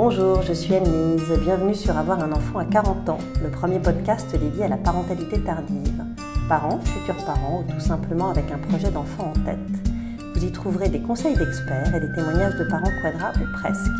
Bonjour, 0.00 0.42
je 0.42 0.52
suis 0.52 0.76
Anne-Lise. 0.76 1.40
Bienvenue 1.40 1.74
sur 1.74 1.98
Avoir 1.98 2.22
un 2.22 2.30
enfant 2.30 2.60
à 2.60 2.64
40 2.64 3.08
ans, 3.08 3.18
le 3.42 3.50
premier 3.50 3.80
podcast 3.80 4.30
dédié 4.30 4.66
à 4.66 4.68
la 4.68 4.76
parentalité 4.76 5.40
tardive. 5.40 6.04
Parents, 6.48 6.78
futurs 6.78 7.24
parents 7.24 7.64
ou 7.64 7.72
tout 7.72 7.80
simplement 7.80 8.30
avec 8.30 8.44
un 8.52 8.58
projet 8.58 8.92
d'enfant 8.92 9.32
en 9.34 9.40
tête. 9.44 9.58
Vous 10.36 10.44
y 10.44 10.52
trouverez 10.52 10.88
des 10.88 11.00
conseils 11.00 11.36
d'experts 11.36 11.92
et 11.96 11.98
des 11.98 12.12
témoignages 12.12 12.54
de 12.54 12.62
parents 12.70 12.92
quadras 13.02 13.32
ou 13.40 13.52
presque. 13.54 13.90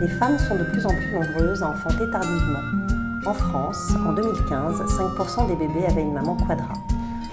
Les 0.00 0.08
femmes 0.08 0.36
sont 0.36 0.56
de 0.56 0.64
plus 0.64 0.84
en 0.84 0.90
plus 0.90 1.12
nombreuses 1.12 1.62
à 1.62 1.70
enfanter 1.70 2.10
tardivement. 2.10 3.22
En 3.24 3.34
France, 3.34 3.92
en 4.04 4.14
2015, 4.14 4.82
5% 4.82 5.46
des 5.46 5.54
bébés 5.54 5.86
avaient 5.88 6.02
une 6.02 6.14
maman 6.14 6.36
quadra. 6.38 6.72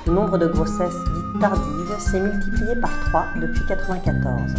Le 0.05 0.13
nombre 0.13 0.37
de 0.37 0.45
grossesses 0.45 1.03
dites 1.15 1.41
tardives 1.41 1.97
s'est 1.97 2.21
multiplié 2.21 2.75
par 2.75 2.91
3 3.09 3.25
depuis 3.37 3.63
1994. 3.63 4.53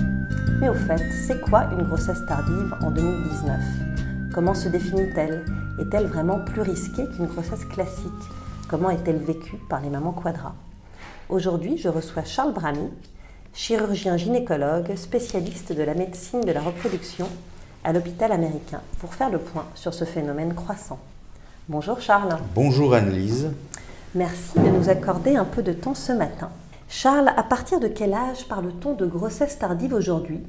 Mais 0.60 0.68
au 0.68 0.74
fait, 0.74 1.02
c'est 1.26 1.40
quoi 1.40 1.70
une 1.72 1.84
grossesse 1.84 2.26
tardive 2.26 2.74
en 2.82 2.90
2019 2.90 3.60
Comment 4.34 4.52
se 4.52 4.68
définit-elle? 4.68 5.46
Est-elle 5.80 6.04
vraiment 6.06 6.38
plus 6.38 6.60
risquée 6.60 7.06
qu'une 7.08 7.24
grossesse 7.24 7.64
classique? 7.64 8.04
Comment 8.68 8.90
est-elle 8.90 9.16
vécue 9.16 9.56
par 9.70 9.80
les 9.80 9.88
mamans 9.88 10.12
quadras? 10.12 10.52
Aujourd'hui, 11.30 11.78
je 11.78 11.88
reçois 11.88 12.24
Charles 12.24 12.52
Bramy, 12.52 12.90
chirurgien 13.54 14.18
gynécologue, 14.18 14.94
spécialiste 14.96 15.72
de 15.72 15.82
la 15.82 15.94
médecine 15.94 16.42
de 16.42 16.52
la 16.52 16.60
reproduction 16.60 17.26
à 17.82 17.94
l'hôpital 17.94 18.30
américain, 18.30 18.82
pour 18.98 19.14
faire 19.14 19.30
le 19.30 19.38
point 19.38 19.64
sur 19.74 19.94
ce 19.94 20.04
phénomène 20.04 20.52
croissant. 20.52 20.98
Bonjour 21.70 22.02
Charles. 22.02 22.36
Bonjour 22.54 22.92
Anne-Lise. 22.92 23.50
Merci 24.14 24.58
de 24.58 24.68
nous 24.68 24.90
accorder 24.90 25.36
un 25.36 25.46
peu 25.46 25.62
de 25.62 25.72
temps 25.72 25.94
ce 25.94 26.12
matin. 26.12 26.50
Charles, 26.92 27.28
à 27.36 27.44
partir 27.44 27.78
de 27.78 27.86
quel 27.86 28.12
âge 28.12 28.48
parle-t-on 28.48 28.94
de 28.94 29.06
grossesse 29.06 29.56
tardive 29.56 29.94
aujourd'hui? 29.94 30.40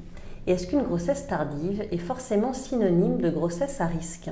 Et 0.48 0.54
est-ce 0.54 0.66
qu'une 0.66 0.82
grossesse 0.82 1.28
tardive 1.28 1.84
est 1.92 2.00
forcément 2.00 2.52
synonyme 2.52 3.22
de 3.22 3.30
grossesse 3.30 3.80
à 3.80 3.86
risque? 3.86 4.32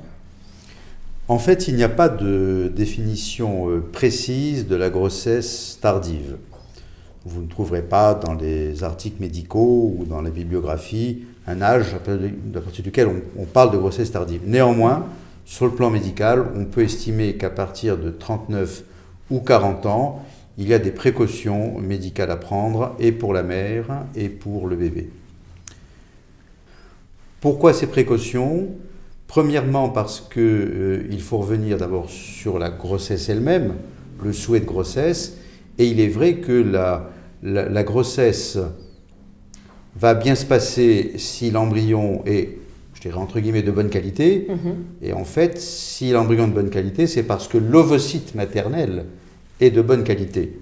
En 1.27 1.37
fait, 1.37 1.67
il 1.67 1.75
n'y 1.75 1.83
a 1.83 1.89
pas 1.89 2.09
de 2.09 2.73
définition 2.75 3.69
euh, 3.69 3.79
précise 3.79 4.67
de 4.67 4.75
la 4.75 4.89
grossesse 4.89 5.77
tardive. 5.79 6.37
Vous 7.25 7.43
ne 7.43 7.47
trouverez 7.47 7.83
pas 7.83 8.15
dans 8.15 8.33
les 8.33 8.83
articles 8.83 9.21
médicaux 9.21 9.93
ou 9.95 10.03
dans 10.05 10.23
les 10.23 10.31
bibliographies 10.31 11.25
un 11.45 11.61
âge 11.61 11.93
à 11.93 12.59
partir 12.59 12.83
duquel 12.83 13.07
on, 13.37 13.45
parle 13.45 13.71
de 13.71 13.77
grossesse 13.77 14.11
tardive. 14.11 14.41
Néanmoins, 14.45 15.05
sur 15.45 15.65
le 15.67 15.73
plan 15.73 15.91
médical, 15.91 16.47
on 16.55 16.65
peut 16.65 16.81
estimer 16.81 17.35
qu'à 17.35 17.51
partir 17.51 17.99
de 17.99 18.09
39 18.09 18.83
ou 19.29 19.41
40 19.41 19.85
ans, 19.85 20.25
il 20.59 20.67
y 20.67 20.73
a 20.73 20.79
des 20.79 20.91
précautions 20.91 21.79
médicales 21.79 22.29
à 22.29 22.35
prendre 22.35 22.93
et 22.99 23.13
pour 23.13 23.33
la 23.33 23.43
mère 23.43 24.03
et 24.13 24.27
pour 24.27 24.67
le 24.67 24.75
bébé. 24.75 25.09
Pourquoi 27.39 27.73
ces 27.73 27.87
précautions? 27.87 28.67
Premièrement 29.27 29.87
parce 29.87 30.19
qu'il 30.19 30.41
euh, 30.43 31.17
faut 31.19 31.37
revenir 31.37 31.77
d'abord 31.77 32.09
sur 32.09 32.59
la 32.59 32.69
grossesse 32.69 33.29
elle-même, 33.29 33.75
le 34.21 34.33
souhait 34.33 34.59
de 34.59 34.65
grossesse, 34.65 35.37
et 35.77 35.85
il 35.85 36.01
est 36.01 36.09
vrai 36.09 36.35
que 36.35 36.51
la, 36.51 37.09
la, 37.41 37.83
grossesse 37.83 38.57
va 39.95 40.13
bien 40.13 40.35
se 40.35 40.45
passer 40.45 41.13
si 41.15 41.51
l'embryon 41.51 42.21
est, 42.25 42.57
je 42.95 43.01
dirais 43.01 43.17
entre 43.17 43.39
guillemets, 43.39 43.61
de 43.61 43.71
bonne 43.71 43.89
qualité. 43.89 44.47
Mhm. 44.49 44.75
Et 45.03 45.13
en 45.13 45.23
fait, 45.23 45.57
si 45.57 46.11
l'embryon 46.11 46.45
est 46.45 46.49
de 46.49 46.53
bonne 46.53 46.69
qualité, 46.69 47.07
c'est 47.07 47.23
parce 47.23 47.47
que 47.47 47.57
l'ovocyte 47.57 48.35
maternel 48.35 49.05
est 49.59 49.71
de 49.71 49.81
bonne 49.81 50.03
qualité. 50.03 50.59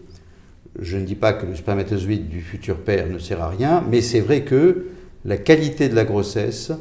Je 0.80 0.98
ne 0.98 1.06
dis 1.06 1.16
pas 1.16 1.34
que 1.34 1.46
le 1.46 1.56
spermatozoïde 1.56 2.30
du 2.30 2.42
futur 2.42 2.78
père 2.78 3.08
ne 3.08 3.20
sert 3.20 3.42
à 3.42 3.50
rien, 3.50 3.84
mais 3.90 4.02
c'est 4.02 4.20
vrai 4.20 4.44
que 4.44 4.88
la 5.26 5.38
qualité 5.38 5.90
de 5.90 5.96
la 5.96 6.06
grossesse 6.06 6.72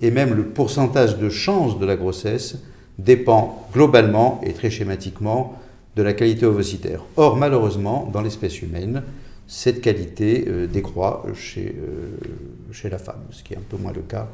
et 0.00 0.10
même 0.10 0.34
le 0.34 0.44
pourcentage 0.44 1.18
de 1.18 1.28
chance 1.28 1.78
de 1.78 1.86
la 1.86 1.96
grossesse 1.96 2.56
dépend 2.98 3.68
globalement 3.72 4.40
et 4.44 4.52
très 4.52 4.70
schématiquement 4.70 5.58
de 5.96 6.02
la 6.02 6.12
qualité 6.12 6.46
ovocytaire. 6.46 7.04
Or, 7.16 7.36
malheureusement, 7.36 8.08
dans 8.12 8.22
l'espèce 8.22 8.62
humaine, 8.62 9.02
cette 9.46 9.80
qualité 9.80 10.44
euh, 10.48 10.66
décroît 10.66 11.24
chez, 11.34 11.76
euh, 11.78 12.72
chez 12.72 12.88
la 12.88 12.98
femme, 12.98 13.22
ce 13.30 13.42
qui 13.42 13.54
est 13.54 13.58
un 13.58 13.64
peu 13.68 13.76
moins 13.76 13.92
le 13.92 14.00
cas 14.02 14.28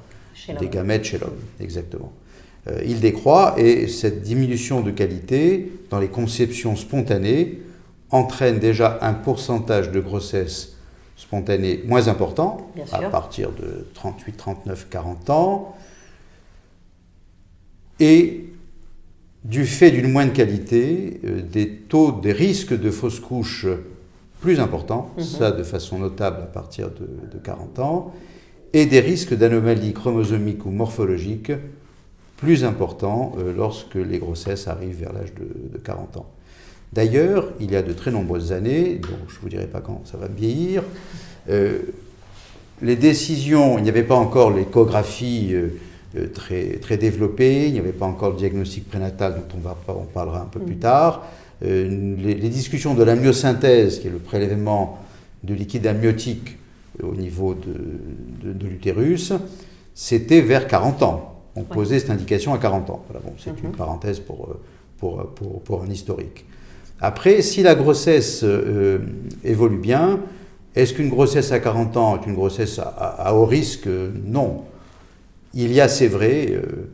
des 0.61 0.69
gamètes 0.69 1.05
chez 1.05 1.19
l'homme. 1.19 1.41
Exactement. 1.61 2.13
Euh, 2.71 2.81
il 2.87 3.01
décroît 3.01 3.55
et 3.59 3.89
cette 3.89 4.23
diminution 4.23 4.81
de 4.81 4.91
qualité 4.91 5.73
dans 5.91 5.99
les 5.99 6.09
conceptions 6.09 6.77
spontanées 6.77 7.61
entraîne 8.11 8.59
déjà 8.59 8.99
un 9.03 9.13
pourcentage 9.13 9.91
de 9.91 10.01
grossesse 10.01 10.75
spontanée 11.17 11.83
moins 11.87 12.09
important, 12.09 12.71
à 12.93 13.01
partir 13.11 13.51
de 13.51 13.87
38, 13.95 14.37
39, 14.37 14.89
40 14.89 15.31
ans, 15.31 15.77
et 18.01 18.45
du 19.45 19.67
fait 19.67 19.91
d'une 19.91 20.11
moindre 20.11 20.33
qualité, 20.33 21.21
euh, 21.25 21.43
des 21.43 21.69
taux, 21.71 22.13
des 22.13 22.33
risques 22.33 22.79
de 22.79 22.91
fausses 22.91 23.21
couches 23.21 23.67
plus 24.41 24.61
importants, 24.61 25.11
mhm. 25.17 25.25
ça 25.25 25.51
de 25.51 25.63
façon 25.63 25.99
notable 25.99 26.43
à 26.43 26.47
partir 26.47 26.91
de, 26.91 27.39
40 27.43 27.79
ans, 27.81 28.15
et 28.73 28.87
des 28.87 29.01
risques 29.01 29.35
d'anomalies 29.35 29.93
chromosomiques 29.93 30.65
ou 30.67 30.71
morphologiques 30.71 31.53
plus 32.39 32.65
importants 32.65 33.35
euh, 33.39 33.53
lorsque 33.55 33.97
les 33.97 34.19
grossesses 34.19 34.69
arrivent 34.69 35.01
vers 35.01 35.13
l'âge 35.13 35.35
de, 35.35 35.79
40 35.79 36.17
ans. 36.17 36.27
D'ailleurs, 36.93 37.53
il 37.61 37.71
y 37.71 37.77
a 37.77 37.83
de 37.83 37.93
très 37.93 38.11
nombreuses 38.11 38.53
années, 38.53 38.95
donc 38.95 39.19
je 39.29 39.37
ne 39.37 39.41
vous 39.43 39.49
dirai 39.51 39.67
pas 39.67 39.81
quand 39.81 40.01
ça 40.07 40.17
va 40.17 40.29
vieillir, 40.29 40.83
euh, 41.51 41.81
les 42.81 42.97
décisions, 42.97 43.77
il 43.77 43.83
n'y 43.83 43.91
avait 43.91 44.05
pas 44.05 44.15
encore 44.15 44.51
l'échographie 44.51 45.53
euh, 45.53 46.29
très, 46.33 46.79
très 46.81 46.97
développée, 46.97 47.67
il 47.67 47.73
n'y 47.73 47.81
avait 47.81 47.93
pas 47.93 48.07
encore 48.07 48.31
le 48.31 48.37
diagnostic 48.37 48.89
prénatal 48.89 49.35
dont 49.35 49.59
on, 49.59 49.61
va, 49.61 49.77
on 49.89 50.05
parlera 50.05 50.41
un 50.41 50.47
peu 50.47 50.61
plus 50.61 50.77
mm. 50.77 50.81
tard. 50.81 51.27
les, 51.61 52.49
discussions 52.49 52.95
de 52.95 53.03
la 53.03 53.17
myosynthèse, 53.17 53.99
qui 53.99 54.07
est 54.07 54.11
le 54.11 54.19
prélèvement 54.19 54.99
de 55.43 55.55
liquide 55.55 55.87
amniotique 55.89 56.57
au 57.03 57.15
niveau 57.15 57.55
de, 57.55 58.53
de 58.53 58.67
l'utérus, 58.67 59.33
c'était 59.95 60.41
vers 60.41 60.69
40 60.69 61.03
ans 61.03 61.38
on 61.57 61.63
posait 61.65 61.99
cette 61.99 62.11
indication 62.11 62.55
à 62.55 62.59
40 62.59 62.91
ans. 62.91 63.05
bon, 63.13 63.33
c'est 63.39 63.51
une 63.63 63.71
mhm. 63.71 63.77
parenthèse 63.77 64.21
pour, 64.21 64.57
pour, 64.99 65.27
pour, 65.65 65.83
un 65.83 65.89
historique. 65.89 66.45
Après, 67.01 67.43
si 67.43 67.63
la 67.63 67.75
grossesse 67.75 68.43
euh, 68.43 68.99
évolue 69.45 69.79
bien, 69.79 70.21
est-ce 70.75 70.95
qu'une 70.95 71.09
grossesse 71.09 71.53
à 71.53 71.61
40 71.61 71.97
ans 71.97 72.21
est 72.21 72.27
une 72.27 72.35
grossesse 72.35 72.81
à, 72.81 73.35
haut 73.35 73.47
risque? 73.47 73.89
Non. 74.25 74.65
Il 75.55 75.73
y 75.73 75.81
a, 75.81 75.89
c'est 75.89 76.09
vrai, 76.09 76.49
euh, 76.51 76.89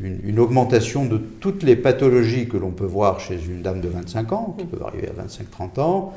une, 0.00 0.38
augmentation 0.38 1.04
de 1.04 1.18
toutes 1.18 1.62
les 1.62 1.76
pathologies 1.76 2.48
que 2.48 2.56
l'on 2.56 2.70
peut 2.70 2.86
voir 2.86 3.20
chez 3.20 3.38
une 3.44 3.62
dame 3.62 3.80
de 3.80 3.88
25 3.88 4.32
ans, 4.32 4.54
qui 4.56 4.64
mhm. 4.64 4.70
peuvent 4.70 4.82
arriver 4.84 5.08
à 5.08 5.22
25-30 5.22 5.80
ans. 5.80 6.14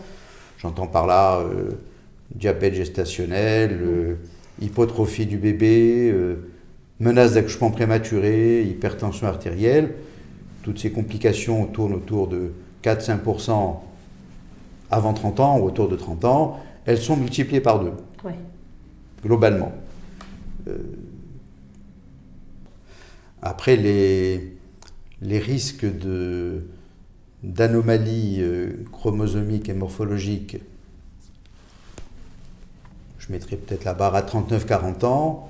J'entends 0.59 0.87
par 0.87 1.07
là 1.07 1.39
euh, 1.39 1.71
diabète 2.35 2.75
gestationnel, 2.75 4.17
hypotrophie 4.61 5.25
du 5.25 5.37
bébé, 5.37 6.13
menace 6.99 7.33
d'accouchement 7.33 7.71
prématuré, 7.71 8.63
hypertension 8.63 9.27
artérielle, 9.27 9.95
toutes 10.63 10.79
ces 10.79 10.91
complications 10.91 11.65
tournent 11.65 11.93
autour 11.93 12.27
de 12.27 12.53
4-5% 12.83 13.79
avant 14.91 15.13
30 15.13 15.39
ans 15.39 15.59
ou 15.59 15.65
autour 15.65 15.89
de 15.89 15.95
30 15.95 16.25
ans, 16.25 16.59
elles 16.85 16.99
sont 16.99 17.17
multipliées 17.17 17.61
par 17.61 17.79
deux, 17.79 17.93
globalement. 19.23 19.71
Euh, 20.67 20.77
après, 23.41 23.75
les, 23.75 24.55
les 25.21 25.39
risques 25.39 25.85
d'anomalies 27.43 28.37
euh, 28.39 28.85
chromosomiques 28.91 29.67
et 29.67 29.73
morphologiques, 29.73 30.57
je 33.19 33.31
mettrai 33.31 33.55
peut-être 33.55 33.83
la 33.85 33.93
barre 33.93 34.15
à 34.15 34.21
39-40 34.21 35.05
ans, 35.05 35.49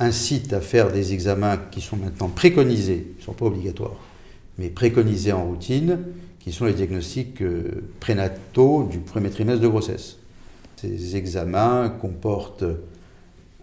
incite 0.00 0.52
à 0.54 0.60
faire 0.60 0.90
des 0.90 1.12
examens 1.12 1.58
qui 1.70 1.80
sont 1.80 1.96
maintenant 1.96 2.28
préconisés, 2.28 3.14
ne 3.18 3.22
sont 3.22 3.34
pas 3.34 3.44
obligatoires, 3.44 3.96
mais 4.58 4.70
préconisés 4.70 5.32
en 5.32 5.44
routine, 5.44 5.98
qui 6.40 6.52
sont 6.52 6.64
les 6.64 6.72
diagnostics 6.72 7.42
euh, 7.42 7.84
prénataux 8.00 8.88
du 8.90 8.98
premier 8.98 9.28
trimestre 9.28 9.60
de 9.60 9.68
grossesse. 9.68 10.16
Ces 10.76 11.16
examens 11.16 11.90
comportent 11.90 12.64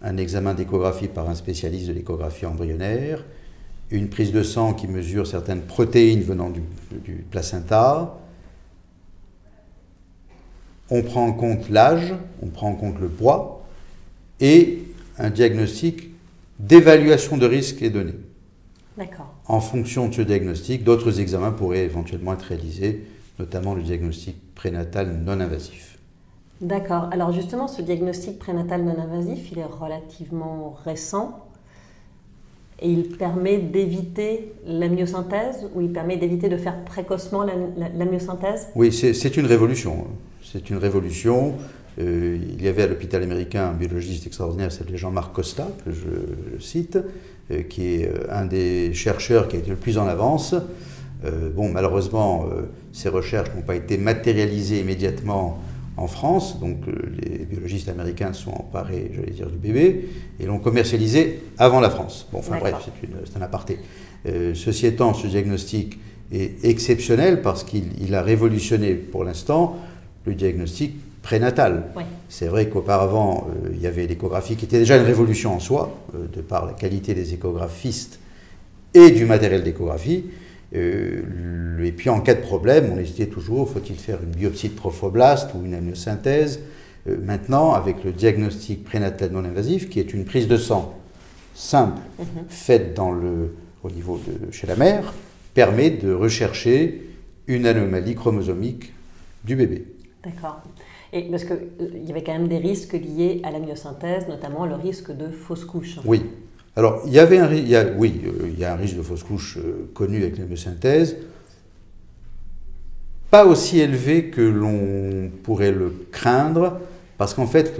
un 0.03 0.17
examen 0.17 0.53
d'échographie 0.53 1.07
par 1.07 1.27
un 1.27 1.33
spécialiste 1.33 1.87
de 1.87 1.93
l'échographie 1.93 2.45
embryonnaire, 2.45 3.25
une 3.89 4.09
prise 4.09 4.31
de 4.31 4.43
sang 4.43 4.75
qui 4.75 4.87
mesure 4.87 5.25
certaines 5.25 5.61
protéines 5.61 6.21
venant 6.21 6.51
du, 6.51 6.61
du 7.03 7.25
placenta. 7.31 8.19
On 10.89 11.01
prend 11.01 11.25
en 11.25 11.33
compte 11.33 11.69
l'âge, 11.69 12.13
on 12.41 12.47
prend 12.47 12.69
en 12.69 12.75
compte 12.75 12.99
le 12.99 13.09
poids 13.09 13.65
et 14.39 14.83
un 15.17 15.29
diagnostic 15.29 16.11
d'évaluation 16.59 17.37
de 17.37 17.45
risque 17.45 17.81
est 17.81 17.89
donné. 17.89 18.13
D'accord. 18.97 19.33
En 19.45 19.59
fonction 19.59 20.07
de 20.07 20.13
ce 20.13 20.21
diagnostic, 20.21 20.83
d'autres 20.83 21.19
examens 21.19 21.51
pourraient 21.51 21.83
éventuellement 21.83 22.33
être 22.33 22.43
réalisés, 22.43 23.05
notamment 23.37 23.75
le 23.75 23.83
diagnostic 23.83 24.35
prénatal 24.55 25.19
non 25.23 25.39
invasif. 25.39 25.97
D'accord. 26.61 27.09
Alors 27.11 27.31
justement, 27.31 27.67
ce 27.67 27.81
diagnostic 27.81 28.39
prénatal 28.39 28.83
non 28.83 28.97
invasif, 28.99 29.51
il 29.51 29.59
est 29.59 29.65
relativement 29.65 30.75
récent 30.83 31.43
et 32.81 32.89
il 32.89 33.09
permet 33.09 33.57
d'éviter 33.57 34.53
la 34.65 34.87
myosynthèse 34.87 35.67
ou 35.75 35.81
il 35.81 35.91
permet 35.91 36.17
d'éviter 36.17 36.49
de 36.49 36.57
faire 36.57 36.83
précocement 36.83 37.43
la, 37.43 38.05
myosynthèse 38.05 38.67
Oui, 38.75 38.91
c'est 38.91 39.37
une 39.37 39.45
révolution. 39.45 40.07
C'est 40.51 40.69
une 40.69 40.77
révolution. 40.77 41.55
Euh, 41.99 42.37
il 42.41 42.63
y 42.63 42.67
avait 42.67 42.83
à 42.83 42.87
l'hôpital 42.87 43.21
américain 43.21 43.69
un 43.69 43.73
biologiste 43.73 44.27
extraordinaire, 44.27 44.71
c'est 44.71 44.95
Jean-Marc 44.95 45.33
Costa, 45.33 45.67
que 45.83 45.91
je, 45.91 46.63
cite, 46.63 46.97
euh, 47.51 47.63
qui 47.63 47.95
est 47.95 48.07
euh, 48.07 48.27
un 48.29 48.45
des 48.45 48.93
chercheurs 48.93 49.47
qui 49.47 49.57
a 49.57 49.59
été 49.59 49.69
le 49.69 49.75
plus 49.75 49.97
en 49.97 50.07
avance. 50.07 50.55
bon, 51.55 51.69
malheureusement, 51.69 52.45
ces 52.93 53.09
recherches 53.09 53.49
n'ont 53.55 53.63
pas 53.63 53.75
été 53.75 53.97
matérialisées 53.97 54.79
immédiatement 54.81 55.59
en 55.97 56.05
France, 56.05 56.59
donc 56.59 56.77
les 57.19 57.39
biologistes 57.45 57.89
américains 57.89 58.33
sont 58.33 58.51
emparés, 58.51 59.11
j'allais 59.15 59.31
dire, 59.31 59.49
du 59.49 59.57
bébé, 59.57 60.09
et 60.39 60.45
l'ont 60.45 60.59
commercialisé 60.59 61.41
avant 61.57 61.79
la 61.79 61.89
France. 61.89 62.27
Bon, 62.31 62.37
enfin 62.37 62.59
bref, 62.59 62.75
c'est 63.25 63.35
un 63.35 63.41
aparté. 63.41 63.79
Ceci 64.53 64.85
étant, 64.85 65.15
ce 65.15 65.25
diagnostic 65.25 65.97
est 66.31 66.63
exceptionnel 66.63 67.41
parce 67.41 67.63
qu'il 67.63 68.13
a 68.13 68.21
révolutionné 68.21 68.93
pour 68.93 69.23
l'instant 69.23 69.79
le 70.27 70.35
diagnostic 70.35 70.95
prénatal. 71.23 71.85
C'est 72.29 72.47
vrai 72.47 72.69
qu'auparavant, 72.69 73.47
euh, 73.49 73.69
il 73.73 73.81
y 73.81 73.87
avait 73.87 74.05
l'échographie 74.05 74.55
qui 74.55 74.65
était 74.65 74.79
déjà 74.79 74.97
une 74.97 75.05
révolution 75.05 75.55
en 75.55 75.59
soi, 75.59 75.97
de 76.13 76.41
par 76.41 76.65
la 76.65 76.73
qualité 76.73 77.13
des 77.13 77.33
échographistes 77.33 78.19
et 78.93 79.11
du 79.11 79.25
matériel 79.25 79.63
d'échographie. 79.63 80.25
Euh, 80.75 81.83
et 81.83 81.91
puis 81.91 82.09
en 82.09 82.19
cas 82.19 82.33
de 82.33 82.41
problème, 82.41 82.91
on 82.93 82.99
hésitait 82.99 83.27
toujours, 83.27 83.69
faut-il 83.69 83.95
faire 83.95 84.19
une 84.21 84.31
biopsie 84.31 84.69
de 84.69 84.75
trophoblaste 84.75 85.51
ou 85.55 85.65
une 85.65 85.73
amniosynthèse? 85.73 86.61
Euh, 87.07 87.17
Maintenant, 87.23 87.73
avec 87.73 88.03
le 88.03 88.11
diagnostic 88.11 88.83
prénatal 88.83 89.31
non 89.31 89.45
invasif, 89.45 89.89
qui 89.89 89.99
est 89.99 90.13
une 90.13 90.25
prise 90.25 90.47
de 90.47 90.57
sang 90.57 90.99
simple, 91.55 92.01
mhm. 92.19 92.25
faite 92.49 92.93
dans 92.93 93.11
le, 93.11 93.55
au 93.83 93.89
niveau 93.89 94.19
de 94.19 94.51
chez 94.51 94.67
la 94.67 94.75
mère, 94.75 95.13
permet 95.53 95.89
de 95.89 96.13
rechercher 96.13 97.01
une 97.47 97.65
anomalie 97.65 98.13
chromosomique 98.13 98.93
du 99.45 99.55
bébé. 99.55 99.85
D'accord. 100.27 100.61
Et 101.13 101.23
parce 101.23 101.45
qu'il 101.45 101.55
euh, 101.55 102.05
y 102.05 102.11
avait 102.11 102.23
quand 102.23 102.33
même 102.33 102.47
des 102.47 102.57
risques 102.57 102.93
liés 102.93 103.41
à 103.43 103.51
la 103.51 103.59
myosynthèse, 103.59 104.27
notamment 104.27 104.65
le 104.65 104.75
risque 104.75 105.15
de 105.15 105.29
fausse 105.29 105.63
couche. 105.63 105.99
Oui, 106.05 106.21
alors, 106.77 107.01
il 107.07 107.11
y 107.11 107.17
avait 107.17 107.39
un, 107.39 107.51
il 107.51 107.67
y 107.67 107.75
a, 107.75 107.85
euh, 107.85 108.09
y 108.55 108.63
a 108.63 108.73
un 108.73 108.75
risque 108.75 108.97
de 108.97 109.01
fausse 109.01 109.23
couche 109.23 109.57
euh, 109.57 109.89
connu 109.95 110.17
avec 110.17 110.37
l'hémosynthèse, 110.37 111.17
pas 113.31 113.45
aussi 113.47 113.79
élevé 113.79 114.25
que 114.25 114.41
l'on 114.41 115.31
pourrait 115.41 115.71
le 115.71 115.91
craindre, 116.11 116.79
parce 117.17 117.33
qu'en 117.33 117.47
fait, 117.47 117.75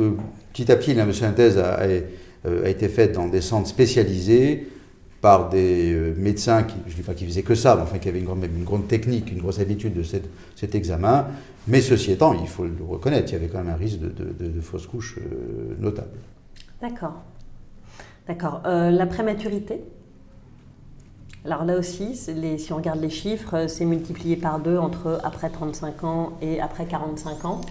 petit 0.51 0.71
à 0.71 0.75
petit, 0.75 0.95
l'hémosynthèse 0.95 1.59
a, 1.59 1.81
a, 1.83 2.69
été 2.69 2.87
faite 2.87 3.11
dans 3.11 3.27
des 3.27 3.41
centres 3.41 3.67
spécialisés 3.67 4.67
par 5.21 5.49
des 5.49 6.13
médecins, 6.15 6.63
qui, 6.63 6.75
je 6.85 6.91
ne 6.91 6.97
dis 6.97 7.01
pas 7.01 7.13
qu'ils 7.13 7.27
faisaient 7.27 7.43
que 7.43 7.55
ça, 7.55 7.75
mais 7.75 7.81
enfin 7.81 7.97
qui 7.97 8.07
avaient 8.07 8.19
une 8.19 8.63
grande, 8.63 8.87
technique, 8.87 9.31
une 9.31 9.39
grosse 9.39 9.59
habitude 9.59 9.93
de 9.93 10.03
cet 10.03 10.75
examen. 10.75 11.27
Mais 11.67 11.81
ceci 11.81 12.11
étant, 12.11 12.33
il 12.33 12.47
faut 12.47 12.65
le 12.65 12.75
reconnaître, 12.87 13.29
il 13.31 13.33
y 13.33 13.35
avait 13.35 13.47
quand 13.47 13.57
même 13.57 13.73
un 13.73 13.77
risque 13.77 13.99
de, 13.99 14.61
fausse 14.61 14.87
couche 14.87 15.19
notable. 15.79 16.17
D'accord. 16.81 17.23
D'accord. 18.27 18.61
Euh, 18.65 18.91
la 18.91 19.05
prématurité? 19.05 19.81
Alors 21.45 21.63
là 21.63 21.77
aussi, 21.77 22.15
si 22.15 22.73
on 22.73 22.75
regarde 22.75 22.99
les 22.99 23.09
chiffres, 23.09 23.53
euh, 23.55 23.67
c'est 23.69 23.85
multiplié 23.85 24.35
par 24.35 24.59
deux 24.59 24.77
entre 24.77 25.21
après 25.23 25.49
35 25.49 26.03
ans 26.03 26.33
et 26.41 26.59
après 26.59 26.85
45 26.85 27.45
ans. 27.45 27.61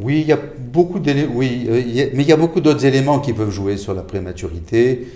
Oui, 0.00 0.20
il 0.22 0.26
y 0.26 0.32
a 0.32 0.38
beaucoup 0.58 0.98
oui, 0.98 1.66
euh, 1.68 1.82
mais 2.14 2.22
il 2.22 2.28
y 2.28 2.32
a 2.32 2.36
beaucoup 2.36 2.60
d'autres 2.60 2.84
éléments 2.84 3.20
qui 3.20 3.32
peuvent 3.32 3.50
jouer 3.50 3.76
sur 3.76 3.94
la 3.94 4.02
prématurité. 4.02 5.06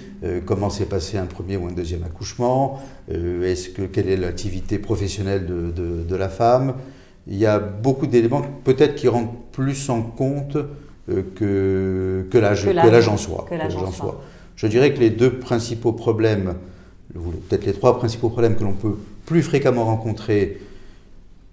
comment 0.46 0.70
s'est 0.70 0.86
passé 0.86 1.16
un 1.16 1.26
premier 1.26 1.56
ou 1.56 1.66
un 1.66 1.72
deuxième 1.72 2.02
accouchement? 2.04 2.80
Est-ce 3.08 3.68
que 3.70 3.82
quelle 3.82 4.08
est 4.08 4.16
l'activité 4.16 4.78
professionnelle 4.78 5.46
de, 5.46 6.16
la 6.16 6.28
femme? 6.28 6.74
Il 7.26 7.36
y 7.36 7.46
a 7.46 7.58
beaucoup 7.58 8.06
d'éléments 8.06 8.42
peut-être 8.64 8.94
qui 8.94 9.08
rentrent 9.08 9.34
plus 9.52 9.88
en 9.90 10.02
compte 10.02 10.56
que, 11.06 12.26
que 12.30 12.38
l'âge 12.38 13.08
en 13.08 13.16
soi. 13.16 13.46
Je 14.58 14.66
dirais 14.66 14.92
que 14.92 14.98
les 14.98 15.10
deux 15.10 15.38
principaux 15.38 15.92
problèmes, 15.92 16.54
peut-être 17.14 17.64
les 17.64 17.72
trois 17.72 17.96
principaux 17.96 18.28
problèmes 18.28 18.56
que 18.56 18.64
l'on 18.64 18.72
peut 18.72 18.96
plus 19.24 19.42
fréquemment 19.42 19.84
rencontrer 19.84 20.58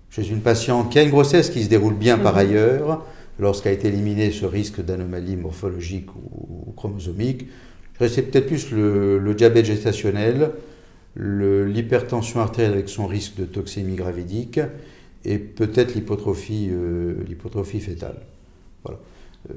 chez 0.10 0.27
une 0.27 0.39
patiente 0.39 0.89
qui 0.89 0.98
a 0.98 1.04
une 1.04 1.12
grossesse 1.12 1.50
qui 1.50 1.63
se 1.63 1.69
déroule 1.69 1.94
bien 1.94 2.18
par 2.18 2.33
mhm. 2.33 2.39
ailleurs, 2.39 3.06
lorsqu'a 3.39 3.71
été 3.71 3.87
éliminé 3.87 4.31
ce 4.31 4.45
risque 4.45 4.83
d'anomalie 4.83 5.35
morphologique 5.35 6.13
ou, 6.15 6.71
chromosomique, 6.75 7.47
c'est 7.99 8.23
peut-être 8.23 8.47
plus 8.47 8.71
le, 8.71 9.33
diabète 9.35 9.65
gestationnel, 9.65 10.51
l'hypertension 11.15 12.41
artérielle 12.41 12.73
avec 12.73 12.89
son 12.89 13.07
risque 13.07 13.35
de 13.37 13.45
toxémie 13.45 13.95
gravidique 13.95 14.59
et 15.23 15.37
peut-être 15.37 15.95
l'hypotrophie 15.95 16.69
euh, 16.71 17.15
fétale. 17.79 18.17
Voilà. 18.83 18.99
Euh, 19.49 19.53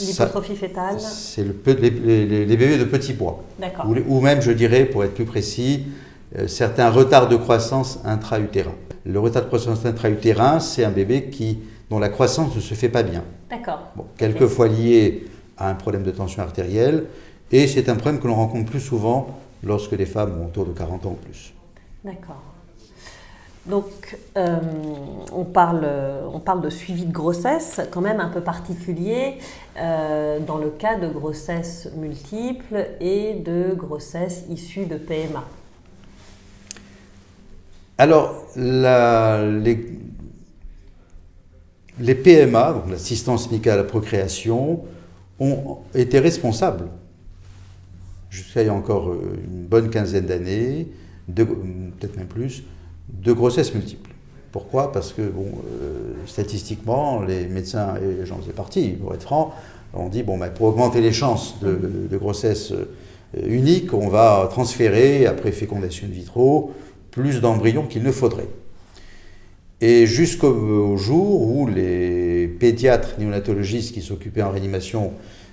L'hypotrophie 0.00 0.56
fétale 0.56 0.98
C'est 0.98 1.44
le, 1.44 1.54
les, 1.80 2.44
les, 2.44 2.56
bébés 2.56 2.76
de 2.76 2.84
petits 2.84 3.12
bois. 3.12 3.44
Ou, 3.86 3.94
ou, 4.08 4.20
même, 4.20 4.42
je 4.42 4.50
dirais, 4.50 4.84
pour 4.84 5.04
être 5.04 5.14
plus 5.14 5.24
précis, 5.26 5.84
euh, 6.36 6.48
certains 6.48 6.90
retards 6.90 7.28
de 7.28 7.36
croissance 7.36 8.00
intra-utérin. 8.04 8.74
Le 9.04 9.20
retard 9.20 9.42
de 9.42 9.46
croissance 9.46 9.86
intra-utérin, 9.86 10.58
c'est 10.58 10.84
un 10.84 10.90
bébé 10.90 11.26
qui, 11.30 11.58
dont 11.90 11.98
la 11.98 12.08
croissance 12.08 12.54
ne 12.54 12.60
se 12.60 12.74
fait 12.74 12.88
pas 12.88 13.02
bien. 13.02 13.24
D'accord. 13.50 13.80
Bon, 13.94 14.04
quelquefois 14.16 14.68
lié 14.68 15.26
à 15.56 15.70
un 15.70 15.74
problème 15.74 16.02
de 16.02 16.10
tension 16.10 16.42
artérielle, 16.42 17.06
et 17.52 17.66
c'est 17.66 17.88
un 17.88 17.94
problème 17.94 18.20
que 18.20 18.26
l'on 18.26 18.34
rencontre 18.34 18.70
plus 18.70 18.80
souvent 18.80 19.38
lorsque 19.62 19.92
les 19.92 20.06
femmes 20.06 20.40
ont 20.40 20.46
autour 20.46 20.66
de 20.66 20.72
40 20.72 21.06
ans 21.06 21.12
ou 21.12 21.24
plus. 21.24 21.54
D'accord. 22.04 22.42
Donc, 23.66 24.16
euh, 24.36 24.58
on, 25.32 25.44
parle, 25.44 25.88
on 26.32 26.38
parle 26.38 26.60
de 26.60 26.70
suivi 26.70 27.04
de 27.04 27.12
grossesse, 27.12 27.80
quand 27.90 28.00
même 28.00 28.20
un 28.20 28.28
peu 28.28 28.40
particulier, 28.40 29.38
euh, 29.76 30.38
dans 30.38 30.58
le 30.58 30.70
cas 30.70 30.96
de 30.96 31.08
grossesse 31.08 31.88
multiples 31.96 32.86
et 33.00 33.34
de 33.34 33.74
grossesse 33.74 34.44
issue 34.48 34.86
de 34.86 34.96
PMA. 34.96 35.42
Alors, 37.98 38.44
les, 38.54 39.98
les, 42.00 42.14
PMA, 42.14 42.72
donc 42.72 42.90
l'assistance 42.90 43.50
médicale 43.50 43.74
à 43.74 43.82
la 43.82 43.84
procréation, 43.84 44.80
ont 45.38 45.78
été 45.94 46.18
responsables, 46.18 46.88
jusqu'à 48.30 48.62
il 48.62 48.66
y 48.66 48.70
a 48.70 48.74
encore 48.74 49.14
une 49.14 49.64
bonne 49.64 49.90
quinzaine 49.90 50.26
d'années, 50.26 50.88
peut-être 51.34 52.16
même 52.16 52.26
plus, 52.26 52.64
de 53.08 53.32
grossesses 53.32 53.74
multiples. 53.74 54.10
Pourquoi? 54.52 54.92
Parce 54.92 55.12
que, 55.12 55.22
bon, 55.22 55.46
euh, 55.82 56.14
statistiquement, 56.26 57.22
les 57.22 57.46
médecins, 57.46 57.96
et 57.96 58.24
j'en 58.24 58.38
faisais 58.38 58.52
partie, 58.52 58.90
pour 58.90 59.12
être 59.14 59.22
franc, 59.22 59.54
on 59.92 60.08
dit, 60.08 60.22
bon, 60.22 60.38
ben, 60.38 60.50
pour 60.50 60.68
augmenter 60.68 61.00
les 61.00 61.12
chances 61.12 61.56
de, 61.60 62.16
grossesse 62.16 62.72
euh, 62.72 62.86
unique, 63.46 63.92
on 63.92 64.08
va 64.08 64.48
transférer, 64.50 65.26
après 65.26 65.52
fécondation 65.52 66.06
in 66.06 66.10
vitro, 66.10 66.72
plus 67.10 67.40
d'embryons 67.40 67.86
qu'il 67.86 68.02
ne 68.02 68.12
faudrait. 68.12 68.48
Et 69.80 70.06
jusqu'au 70.06 70.96
jour 70.96 71.54
où 71.54 71.66
les 71.66 72.48
pédiatres 72.48 73.18
néonatologistes 73.18 73.92
qui 73.92 74.02
s'occupaient 74.02 74.42
en 74.42 74.50
réanimation 74.50 75.12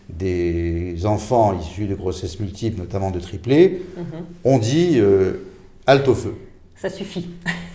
des 0.10 1.06
enfants 1.06 1.58
issus 1.60 1.86
de 1.86 1.96
grossesses 1.96 2.40
multiples, 2.40 2.80
notamment 2.80 3.12
de 3.12 3.20
triplés, 3.20 3.82
mhm. 3.98 4.04
ont 4.44 4.60
dit 4.60 4.94
euh, 4.98 5.46
halte 5.88 6.08
au 6.08 6.16
feu 6.16 6.36
ça 6.84 6.90
suffit. 6.90 7.30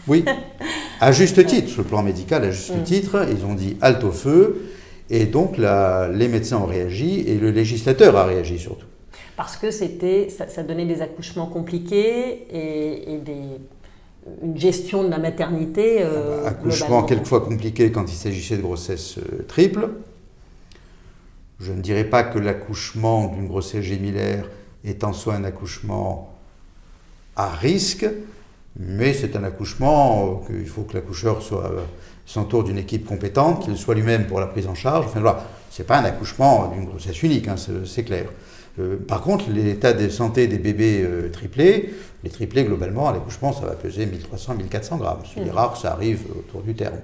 Oui, 0.07 0.23
à 1.01 1.13
juste 1.13 1.45
titre, 1.47 1.69
sur 1.69 1.83
le 1.83 1.89
plan 1.89 2.03
médical, 2.03 2.45
à 2.45 2.51
juste 2.51 2.77
mm. 2.77 2.83
titre, 2.83 3.27
ils 3.31 3.47
ont 3.47 3.55
dit 3.55 3.79
halte 3.81 4.05
au 4.05 4.13
feu, 4.13 4.69
et 5.09 5.25
donc 5.25 5.57
les 5.57 6.29
médecins 6.29 6.59
ont 6.59 6.67
réagi, 6.67 7.25
et 7.27 7.39
le 7.39 7.51
législateur 7.51 8.17
a 8.17 8.27
réagi 8.27 8.59
surtout. 8.59 8.87
Parce 9.35 9.57
que 9.57 9.71
c'était, 9.71 10.29
ça, 10.29 10.63
donnait 10.63 10.85
des 10.85 11.01
accouchements 11.01 11.47
compliqués 11.47 12.45
et, 12.53 13.19
une 14.43 14.59
gestion 14.59 15.05
de 15.05 15.09
la 15.09 15.19
maternité. 15.19 16.03
Euh, 16.03 16.39
ah 16.41 16.43
bah, 16.43 16.49
accouchement 16.51 17.03
quelquefois 17.03 17.41
compliqué 17.41 17.93
quand 17.93 18.11
il 18.11 18.17
s'agissait 18.17 18.57
de 18.57 18.63
grossesse 18.63 19.19
euh, 19.19 19.45
triple. 19.47 19.89
Je 21.61 21.73
ne 21.73 21.81
dirais 21.81 22.05
pas 22.05 22.23
que 22.23 22.39
l'accouchement 22.39 23.29
d'une 23.29 23.49
grossesse 23.49 23.85
gémillaire 23.85 24.49
est 24.85 25.03
en 25.05 25.13
soi 25.13 25.35
un 25.35 25.45
accouchement 25.45 26.37
à 27.35 27.49
risque, 27.49 28.07
mais 28.79 29.13
c'est 29.13 29.35
un 29.35 29.43
accouchement 29.43 30.43
qu'il 30.47 30.67
faut 30.67 30.83
que 30.83 30.95
l'accoucheur 30.95 31.43
soit 31.43 31.73
s'entoure 32.29 32.63
d'une 32.63 32.79
équipe 32.79 33.07
compétente, 33.07 33.65
qu'il 33.65 33.77
soit 33.77 33.95
lui-même 33.95 34.27
pour 34.27 34.39
la 34.39 34.47
prise 34.47 34.67
en 34.67 34.75
charge. 34.75 35.07
Enfin 35.07 35.21
voilà, 35.21 35.47
c'est 35.71 35.87
pas 35.87 35.99
un 35.99 36.05
accouchement 36.05 36.71
d'une 36.75 36.85
grossesse 36.85 37.23
unique, 37.23 37.49
hein, 37.49 37.57
c'est 37.85 38.05
clair. 38.05 38.27
Euh, 38.79 38.97
par 38.97 39.23
contre, 39.23 39.51
l'état 39.51 39.95
de 39.95 40.09
santé 40.09 40.47
des 40.47 40.59
bébés 40.59 41.03
euh, 41.03 41.31
triplés, 41.31 41.95
les 42.23 42.31
triplés, 42.31 42.65
globalement, 42.65 43.09
à 43.09 43.13
l'accouchement, 43.13 43.53
ça 43.53 43.65
va 43.65 43.73
peser 43.73 44.07
1300-1400 44.07 44.99
grammes. 44.99 45.25
Sur 45.25 45.43
les 45.43 45.51
rares, 45.51 45.77
ça 45.77 45.93
arrive 45.93 46.21
autour 46.39 46.61
du 46.61 46.75
terme. 46.75 46.97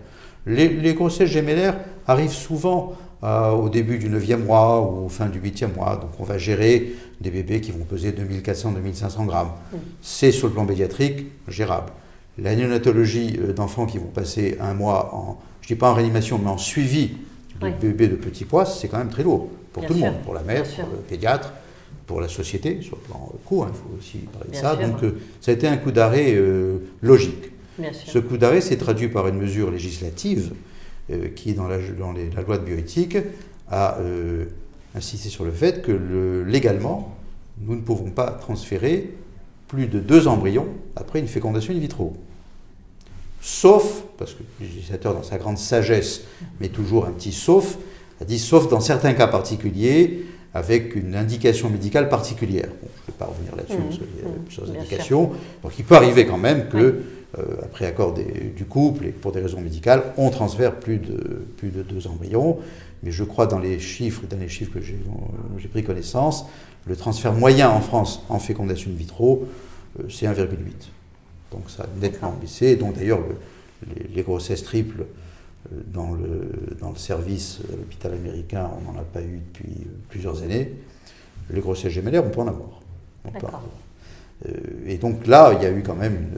Les, 0.46 0.68
les 0.68 0.94
grossesses 0.94 1.30
gémellaires 1.30 1.76
arrivent 2.06 2.30
souvent 2.30 2.94
euh, 3.24 3.52
au 3.52 3.70
début 3.70 3.98
du 3.98 4.10
9e 4.10 4.44
mois 4.44 4.82
ou 4.82 5.06
au 5.06 5.08
fin 5.08 5.26
du 5.26 5.40
8e 5.40 5.74
mois. 5.74 5.96
Donc 5.96 6.10
on 6.18 6.24
va 6.24 6.36
gérer 6.36 6.92
des 7.22 7.30
bébés 7.30 7.62
qui 7.62 7.70
vont 7.70 7.84
peser 7.84 8.12
2400-2500 8.12 9.24
grammes. 9.24 9.52
C'est 10.02 10.30
sur 10.30 10.48
le 10.48 10.52
plan 10.52 10.66
pédiatrique 10.66 11.28
gérable. 11.48 11.90
La 12.38 12.56
néonatologie 12.56 13.38
d'enfants 13.54 13.86
qui 13.86 13.98
vont 13.98 14.06
passer 14.06 14.56
un 14.60 14.74
mois 14.74 15.14
en, 15.14 15.38
je 15.60 15.68
dis 15.68 15.76
pas 15.76 15.90
en 15.90 15.94
réanimation, 15.94 16.38
mais 16.38 16.50
en 16.50 16.58
suivi 16.58 17.12
de 17.60 17.70
bébés 17.70 18.08
de 18.08 18.16
petits 18.16 18.44
poids, 18.44 18.66
c'est 18.66 18.88
quand 18.88 18.98
même 18.98 19.08
très 19.08 19.22
lourd 19.22 19.48
pour 19.72 19.84
tout 19.86 19.94
le 19.94 20.00
monde, 20.00 20.20
pour 20.24 20.34
la 20.34 20.42
mère, 20.42 20.64
pour 20.64 20.88
le 20.92 20.98
pédiatre, 21.08 21.52
pour 22.06 22.20
la 22.20 22.28
société, 22.28 22.80
sur 22.82 22.96
le 22.96 23.02
plan 23.02 23.32
coût, 23.44 23.64
il 23.68 23.74
faut 23.74 23.98
aussi 23.98 24.18
parler 24.18 24.50
de 24.50 24.56
ça. 24.56 24.76
Donc 24.76 25.02
euh, 25.02 25.18
ça 25.40 25.50
a 25.50 25.54
été 25.54 25.66
un 25.66 25.76
coup 25.76 25.90
d'arrêt 25.90 26.34
euh, 26.34 26.78
logique. 27.02 27.50
Ce 27.92 28.18
coup 28.18 28.36
d'arrêt 28.36 28.60
s'est 28.60 28.76
traduit 28.76 29.08
par 29.08 29.26
une 29.26 29.36
mesure 29.36 29.70
législative 29.70 30.52
euh, 31.10 31.28
qui, 31.34 31.54
dans, 31.54 31.66
la, 31.66 31.78
dans 31.78 32.12
la, 32.12 32.42
loi 32.42 32.58
de 32.58 32.64
bioéthique, 32.64 33.16
a 33.70 33.98
insisté 34.94 35.28
sur 35.28 35.44
le 35.44 35.50
fait 35.50 35.82
que 35.82 35.90
le, 35.90 36.44
légalement, 36.44 37.16
nous 37.60 37.74
ne 37.74 37.80
pouvons 37.80 38.10
pas 38.10 38.30
transférer 38.30 39.14
plus 39.74 39.86
de 39.86 39.98
deux 39.98 40.28
embryons 40.28 40.68
après 40.96 41.18
une 41.18 41.26
fécondation 41.26 41.74
in 41.74 41.78
vitro. 41.78 42.14
Sauf, 43.40 44.04
parce 44.16 44.32
que 44.32 44.42
le 44.60 44.66
législateur, 44.66 45.14
dans 45.14 45.22
sa 45.22 45.36
grande 45.36 45.58
sagesse, 45.58 46.22
met 46.60 46.68
toujours 46.68 47.04
un 47.06 47.10
petit 47.10 47.32
sauf, 47.32 47.76
a 48.20 48.24
dit 48.24 48.38
sauf 48.38 48.68
dans 48.68 48.80
certains 48.80 49.12
cas 49.12 49.26
particuliers, 49.26 50.24
avec 50.54 50.94
une 50.94 51.16
indication 51.16 51.68
médicale 51.68 52.08
particulière. 52.08 52.68
je 52.68 52.86
ne 52.86 53.06
vais 53.08 53.18
pas 53.18 53.26
revenir 53.26 53.56
là-dessus, 53.56 53.74
mmh, 53.74 53.84
parce 53.84 53.96
qu'il 53.96 54.06
y 54.06 54.24
a 54.24 54.28
mmh, 54.28 54.44
plusieurs 54.46 54.70
indications. 54.70 55.32
Donc 55.62 55.72
il 55.78 55.84
peut 55.84 55.96
arriver 55.96 56.26
quand 56.26 56.38
même 56.38 56.68
que, 56.68 57.02
après 57.62 57.86
accord 57.86 58.14
du 58.14 58.64
couple 58.64 59.06
et 59.06 59.10
pour 59.10 59.32
des 59.32 59.40
raisons 59.40 59.60
médicales, 59.60 60.02
on 60.16 60.30
transfère 60.30 60.78
plus 60.78 60.98
de, 60.98 61.44
plus 61.56 61.70
de 61.70 61.82
deux 61.82 62.06
embryons. 62.06 62.58
Mais 63.02 63.10
je 63.10 63.24
crois 63.24 63.46
dans 63.46 63.58
les 63.58 63.78
chiffres, 63.80 64.22
dans 64.28 64.38
les 64.38 64.48
chiffres 64.48 64.72
que 64.72 64.80
j'ai 64.80 65.68
pris 65.68 65.84
connaissance, 65.84 66.46
le 66.86 66.96
transfert 66.96 67.32
moyen 67.32 67.70
en 67.70 67.80
France 67.80 68.22
en 68.28 68.38
fécondation 68.38 68.90
in 68.90 68.94
vitro, 68.94 69.46
euh, 70.00 70.04
c'est 70.08 70.26
1,8. 70.26 70.48
Donc 71.50 71.70
ça 71.70 71.84
a 71.84 71.86
nettement 72.00 72.34
baissé. 72.40 72.76
Donc 72.76 72.96
d'ailleurs, 72.96 73.20
les, 74.14 74.22
grossesses 74.22 74.64
triples 74.64 75.02
euh, 75.02 75.80
dans 75.92 76.12
le, 76.12 76.76
dans 76.80 76.90
le 76.90 76.96
service 76.96 77.60
à 77.72 77.76
l'hôpital 77.76 78.12
américain, 78.12 78.70
on 78.78 78.92
n'en 78.92 78.98
a 78.98 79.04
pas 79.04 79.22
eu 79.22 79.40
depuis 79.52 79.82
euh, 79.82 79.90
plusieurs 80.08 80.42
années. 80.42 80.72
Les 81.50 81.60
grossesses 81.60 81.92
gémellaires, 81.92 82.24
on 82.24 82.30
peut 82.30 82.40
en 82.40 82.48
avoir. 82.48 82.80
Euh, 84.46 84.50
et 84.86 84.98
donc 84.98 85.26
là, 85.26 85.52
il 85.54 85.62
y 85.62 85.66
a 85.66 85.70
eu 85.70 85.82
quand 85.82 85.94
même 85.94 86.28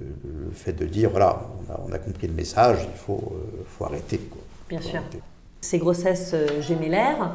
le 0.00 0.50
fait 0.54 0.72
de 0.72 0.84
dire, 0.86 1.10
voilà, 1.10 1.42
on 1.88 1.92
a, 1.92 1.98
compris 1.98 2.26
le 2.26 2.32
message, 2.32 2.78
il 2.82 2.98
faut, 2.98 3.36
faut 3.66 3.84
arrêter. 3.84 4.20
Bien 4.68 4.80
sûr. 4.80 5.00
Ces 5.60 5.78
grossesses 5.78 6.34
gémellaires 6.60 7.34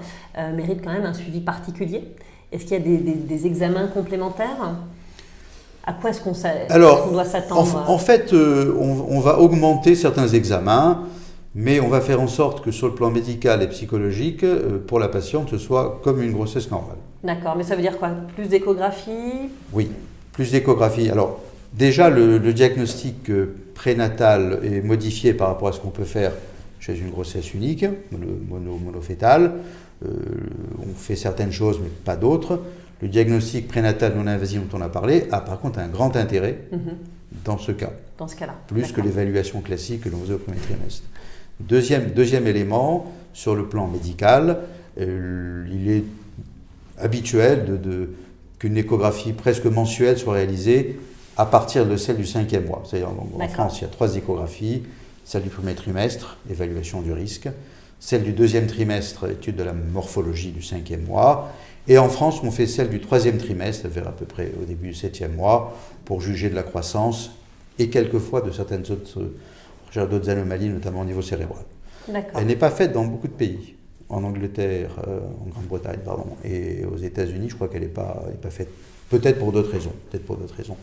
méritent 0.55 0.83
quand 0.83 0.91
même 0.91 1.05
un 1.05 1.13
suivi 1.13 1.39
particulier. 1.39 2.03
Est-ce 2.51 2.63
qu'il 2.63 2.73
y 2.73 2.75
a 2.75 2.79
des, 2.79 2.97
des 2.97 3.45
examens 3.45 3.87
complémentaires? 3.87 4.75
À 5.87 5.93
quoi 5.93 6.09
est-ce 6.09 6.19
qu'on 6.19 6.33
doit 7.11 7.23
s'attendre? 7.23 7.85
en, 7.87 7.97
fait, 7.97 8.33
euh, 8.33 8.75
on, 8.77 9.21
va 9.21 9.39
augmenter 9.39 9.95
certains 9.95 10.27
examens, 10.27 11.03
mais 11.55 11.79
on 11.79 11.87
va 11.87 12.01
faire 12.01 12.19
en 12.19 12.27
sorte 12.27 12.61
que 12.61 12.71
sur 12.71 12.87
le 12.87 12.93
plan 12.93 13.09
médical 13.09 13.63
et 13.63 13.67
psychologique, 13.67 14.43
euh, 14.43 14.83
pour 14.85 14.99
la 14.99 15.07
patiente, 15.07 15.49
ce 15.49 15.57
soit 15.57 16.01
comme 16.03 16.21
une 16.21 16.33
grossesse 16.33 16.69
normale. 16.69 16.97
D'accord, 17.23 17.55
mais 17.55 17.63
ça 17.63 17.77
veut 17.77 17.81
dire 17.81 17.97
quoi? 17.97 18.09
Plus 18.35 18.49
d'échographie? 18.49 19.49
Oui, 19.71 19.89
plus 20.33 20.51
d'échographie. 20.51 21.09
Alors, 21.09 21.39
déjà, 21.73 22.09
le, 22.09 22.39
diagnostic 22.53 23.29
euh, 23.29 23.55
prénatal 23.73 24.59
est 24.63 24.81
modifié 24.81 25.33
par 25.33 25.47
rapport 25.49 25.69
à 25.69 25.71
ce 25.71 25.79
qu'on 25.79 25.89
peut 25.89 26.03
faire 26.03 26.31
chez 26.79 26.97
une 26.97 27.09
grossesse 27.09 27.53
unique, 27.53 27.85
mono, 28.11 28.77
monofétale. 28.77 29.53
on 30.03 30.93
fait 30.95 31.15
certaines 31.15 31.51
choses, 31.51 31.79
mais 31.81 31.89
pas 31.89 32.15
d'autres. 32.15 32.61
Le 33.01 33.07
diagnostic 33.07 33.67
prénatal 33.67 34.15
non 34.15 34.25
invasif 34.27 34.61
dont 34.61 34.77
on 34.77 34.81
a 34.81 34.89
parlé 34.89 35.25
a 35.31 35.41
par 35.41 35.59
contre 35.59 35.79
un 35.79 35.87
grand 35.87 36.15
intérêt 36.15 36.59
mhm. 36.71 36.95
dans 37.43 37.57
ce 37.57 37.71
cas. 37.71 37.91
Dans 38.17 38.27
ce 38.27 38.35
cas-là. 38.35 38.55
Plus 38.67 38.91
que 38.91 39.01
l'évaluation 39.01 39.61
classique 39.61 40.01
que 40.01 40.09
l'on 40.09 40.19
faisait 40.19 40.33
au 40.33 40.39
premier 40.39 40.59
trimestre. 40.59 41.03
Deuxième, 41.59 42.11
deuxième 42.11 42.47
élément, 42.47 43.11
sur 43.33 43.55
le 43.55 43.67
plan 43.67 43.87
médical, 43.87 44.59
euh, 44.99 45.67
il 45.71 45.91
est 45.91 46.03
habituel 46.99 47.79
de, 47.81 48.09
qu'une 48.57 48.77
échographie 48.77 49.33
presque 49.33 49.65
mensuelle 49.65 50.17
soit 50.17 50.33
réalisée 50.33 50.99
à 51.37 51.45
partir 51.45 51.85
de 51.85 51.95
celle 51.95 52.17
du 52.17 52.25
cinquième 52.25 52.65
mois. 52.65 52.83
C'est-à-dire 52.85 53.09
en 53.09 53.47
France, 53.47 53.79
il 53.79 53.83
y 53.83 53.85
a 53.85 53.89
trois 53.89 54.15
échographies. 54.15 54.83
Celle 55.23 55.43
du 55.43 55.49
premier 55.49 55.75
trimestre, 55.75 56.37
évaluation 56.49 57.01
du 57.01 57.11
risque. 57.11 57.49
Celle 57.99 58.23
du 58.23 58.31
deuxième 58.31 58.67
trimestre, 58.67 59.29
étude 59.29 59.55
de 59.55 59.63
la 59.63 59.73
morphologie 59.73 60.51
du 60.51 60.61
cinquième 60.61 61.03
mois. 61.03 61.51
Et 61.87 61.97
en 61.97 62.09
France, 62.09 62.41
on 62.43 62.51
fait 62.51 62.67
celle 62.67 62.89
du 62.89 62.99
troisième 62.99 63.37
trimestre, 63.37 63.87
vers 63.87 64.07
à 64.07 64.11
peu 64.11 64.25
près 64.25 64.51
au 64.61 64.65
début 64.65 64.89
du 64.89 64.93
septième 64.93 65.35
mois, 65.35 65.77
pour 66.05 66.21
juger 66.21 66.49
de 66.49 66.55
la 66.55 66.63
croissance 66.63 67.31
et 67.79 67.89
quelquefois 67.89 68.41
de 68.41 68.51
certaines 68.51 68.83
autres, 68.91 69.31
d'autres 69.95 70.29
anomalies, 70.29 70.69
notamment 70.69 71.01
au 71.01 71.05
niveau 71.05 71.21
cérébral. 71.21 71.63
Elle 72.35 72.47
n'est 72.47 72.55
pas 72.55 72.71
faite 72.71 72.93
dans 72.93 73.05
beaucoup 73.05 73.27
de 73.27 73.33
pays. 73.33 73.75
En 74.09 74.23
Angleterre, 74.23 74.91
euh, 75.07 75.19
en 75.45 75.49
Grande-Bretagne, 75.49 75.99
pardon, 76.03 76.27
et 76.45 76.85
aux 76.85 76.97
États-Unis, 76.97 77.49
je 77.49 77.55
crois 77.55 77.67
qu'elle 77.67 77.81
n'est 77.81 77.87
pas, 77.87 78.23
pas 78.41 78.49
faite. 78.49 78.69
Peut-être 79.09 79.39
pour 79.39 79.51
d'autres 79.51 79.71
raisons. 79.71 79.91
Peut-être 80.09 80.25
pour 80.25 80.37
d'autres 80.37 80.55
raisons. 80.55 80.77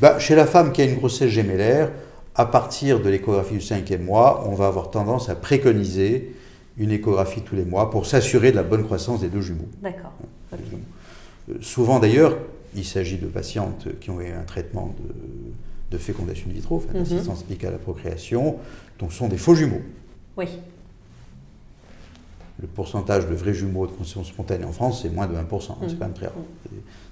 Bah, 0.00 0.18
chez 0.18 0.34
la 0.34 0.46
femme 0.46 0.72
qui 0.72 0.82
a 0.82 0.84
une 0.84 0.96
grossesse 0.96 1.30
gémellaire, 1.30 1.90
à 2.34 2.44
partir 2.44 3.00
de 3.00 3.08
l'échographie 3.08 3.54
du 3.54 3.60
cinquième 3.60 4.04
mois, 4.04 4.44
on 4.46 4.54
va 4.54 4.66
avoir 4.66 4.90
tendance 4.90 5.30
à 5.30 5.34
préconiser 5.34 6.34
une 6.76 6.90
échographie 6.90 7.40
tous 7.40 7.56
les 7.56 7.64
mois 7.64 7.90
pour 7.90 8.04
s'assurer 8.04 8.50
de 8.50 8.56
la 8.56 8.62
bonne 8.62 8.84
croissance 8.84 9.20
des 9.20 9.28
deux 9.28 9.40
jumeaux. 9.40 9.68
D'accord. 9.82 10.12
Euh, 10.52 11.54
souvent 11.62 11.98
d'ailleurs, 11.98 12.36
il 12.74 12.84
s'agit 12.84 13.16
de 13.16 13.26
patientes 13.26 13.88
qui 14.00 14.10
ont 14.10 14.20
eu 14.20 14.30
un 14.30 14.42
traitement 14.42 14.94
de, 15.90 15.98
fécondation 15.98 16.50
in 16.50 16.52
vitro, 16.52 16.76
enfin, 16.76 16.98
d'assistance 16.98 17.40
mhm. 17.40 17.48
médicale 17.48 17.70
à 17.70 17.72
la 17.72 17.78
procréation, 17.78 18.56
donc 18.98 19.14
sont 19.14 19.28
des 19.28 19.38
faux 19.38 19.54
jumeaux. 19.54 19.80
Oui. 20.36 20.46
Le 22.60 22.66
pourcentage 22.66 23.28
de 23.28 23.34
vrais 23.34 23.52
jumeaux 23.52 23.86
de 23.86 23.92
conception 23.92 24.24
spontanée 24.24 24.64
en 24.64 24.72
France, 24.72 25.02
c'est 25.02 25.10
moins 25.10 25.26
de 25.26 25.34
1%, 25.34 25.40
hein, 25.42 25.74
c'est 25.86 25.98
quand 25.98 26.06
même 26.06 26.14
très 26.14 26.26
rare. 26.26 26.36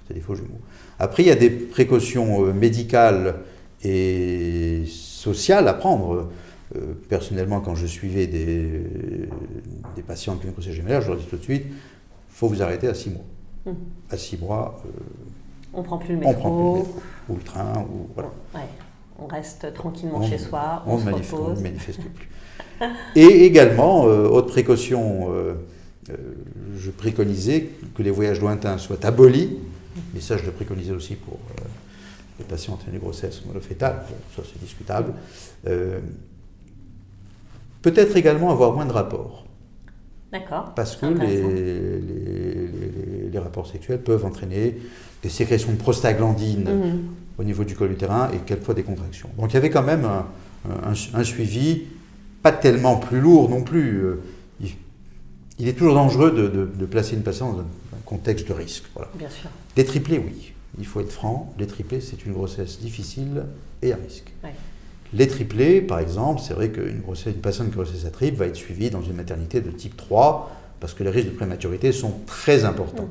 C'est 0.07 0.13
des, 0.13 0.19
faux 0.19 0.35
jumeaux. 0.35 0.59
Après, 0.97 1.23
il 1.23 1.27
y 1.27 1.31
a 1.31 1.35
des 1.35 1.49
précautions 1.49 2.45
euh, 2.45 2.53
médicales 2.53 3.35
et 3.83 4.83
sociales 4.87 5.67
à 5.67 5.73
prendre. 5.73 6.29
Euh, 6.75 6.93
personnellement, 7.09 7.61
quand 7.61 7.75
je 7.75 7.85
suivais 7.85 8.25
des, 8.25 8.81
des 9.95 10.01
patients 10.01 10.35
qui 10.35 10.45
ont 10.45 10.49
une 10.49 10.53
grossesse 10.53 10.73
gémellaire, 10.73 11.01
je 11.01 11.09
leur 11.09 11.17
dis 11.17 11.25
tout 11.25 11.37
de 11.37 11.43
suite, 11.43 11.65
il 11.67 11.75
faut 12.29 12.47
vous 12.47 12.63
arrêter 12.63 12.87
à 12.87 12.95
6 12.95 13.11
mois. 13.11 13.23
Mmh. 13.65 13.71
À 14.09 14.17
6 14.17 14.37
mois, 14.37 14.81
euh, 14.85 14.89
on 15.75 15.83
prend 15.83 15.97
plus 15.97 16.13
le 16.13 16.19
métro. 16.19 16.33
prend 16.33 16.49
plus 16.49 16.79
le 16.79 16.83
métro, 16.83 17.01
ou 17.29 17.35
le 17.35 17.41
train, 17.41 17.85
ou 17.89 18.09
voilà. 18.13 18.29
On 19.17 19.27
reste 19.27 19.73
tranquillement 19.73 20.21
chez 20.23 20.37
soi, 20.37 20.83
on, 20.85 20.97
se 20.97 21.05
repose. 21.05 21.33
On 21.33 21.55
ne 21.55 21.61
manifeste 21.61 22.01
plus. 22.01 22.29
Et 23.15 23.45
également, 23.45 24.07
euh, 24.07 24.27
autre 24.27 24.47
précaution, 24.49 25.29
je 26.77 26.91
préconisais 26.91 27.69
que 27.95 28.03
les 28.03 28.11
voyages 28.11 28.39
lointains 28.41 28.77
soient 28.77 29.05
abolis, 29.05 29.57
mais 30.13 30.19
ça 30.19 30.37
je 30.37 30.45
le 30.45 30.51
préconisais 30.51 30.91
aussi 30.91 31.15
pour 31.15 31.39
les 32.37 32.45
patients 32.45 32.73
en 32.73 32.91
une 32.91 32.99
grossesse 32.99 33.43
monofétale, 33.45 34.03
bon, 34.09 34.15
ça 34.35 34.47
c'est 34.51 34.59
discutable. 34.61 35.13
Peut-être 37.81 38.17
également 38.17 38.51
avoir 38.51 38.73
moins 38.73 38.85
de 38.85 38.91
rapports. 38.91 39.45
D'accord. 40.31 40.73
Parce 40.75 40.95
que 40.95 41.05
les, 41.05 41.41
les, 43.31 43.39
rapports 43.39 43.67
sexuels 43.67 44.01
peuvent 44.01 44.25
entraîner 44.25 44.75
des 45.21 45.29
sécrétions 45.29 45.71
de 45.71 45.77
prostaglandine 45.77 46.63
mhm. 46.63 46.99
au 47.37 47.43
niveau 47.43 47.63
du 47.63 47.75
col 47.75 47.91
utérin 47.91 48.29
et 48.33 48.37
quelquefois 48.39 48.73
des 48.73 48.83
contractions. 48.83 49.29
Donc 49.37 49.51
il 49.51 49.53
y 49.53 49.57
avait 49.57 49.69
quand 49.69 49.83
même 49.83 50.07
un, 50.65 51.23
suivi, 51.23 51.83
pas 52.45 52.51
tellement 52.51 52.97
plus 52.97 53.19
lourd 53.19 53.49
non 53.49 53.63
plus. 53.63 54.03
Euh, 54.03 54.19
il, 55.57 55.67
est 55.67 55.73
toujours 55.73 55.95
dangereux 55.95 56.29
de, 56.29 56.85
placer 56.85 57.15
une 57.15 57.23
patiente 57.23 57.55
dans 57.55 57.61
un 57.61 58.01
contexte 58.05 58.47
de 58.47 58.53
risque. 58.53 58.83
Voilà. 58.93 59.09
Bien 59.15 59.29
sûr. 59.31 59.49
Les 59.75 59.83
triplés, 59.83 60.19
oui. 60.19 60.53
Il 60.77 60.85
faut 60.85 60.99
être 60.99 61.11
franc. 61.11 61.51
Les 61.57 61.65
triplés, 61.65 62.01
c'est 62.01 62.23
une 62.23 62.33
grossesse 62.33 62.79
difficile 62.79 63.45
et 63.81 63.93
à 63.93 63.95
risque. 63.95 64.31
Les 65.11 65.27
triplés, 65.27 65.81
par 65.81 65.97
exemple, 65.97 66.39
c'est 66.45 66.53
vrai 66.53 66.69
qu'une 66.69 67.01
une 67.25 67.33
personne 67.41 67.69
qui 67.69 67.77
grossesse 67.77 68.05
à 68.05 68.11
triple 68.11 68.37
va 68.37 68.45
être 68.45 68.55
suivie 68.55 68.91
dans 68.91 69.01
une 69.01 69.15
maternité 69.15 69.59
de 69.59 69.71
type 69.71 69.97
3 69.97 70.51
parce 70.79 70.93
que 70.93 71.03
les 71.03 71.09
risques 71.09 71.29
de 71.29 71.35
prématurité 71.35 71.91
sont 71.91 72.13
très 72.27 72.63
importants. 72.63 73.09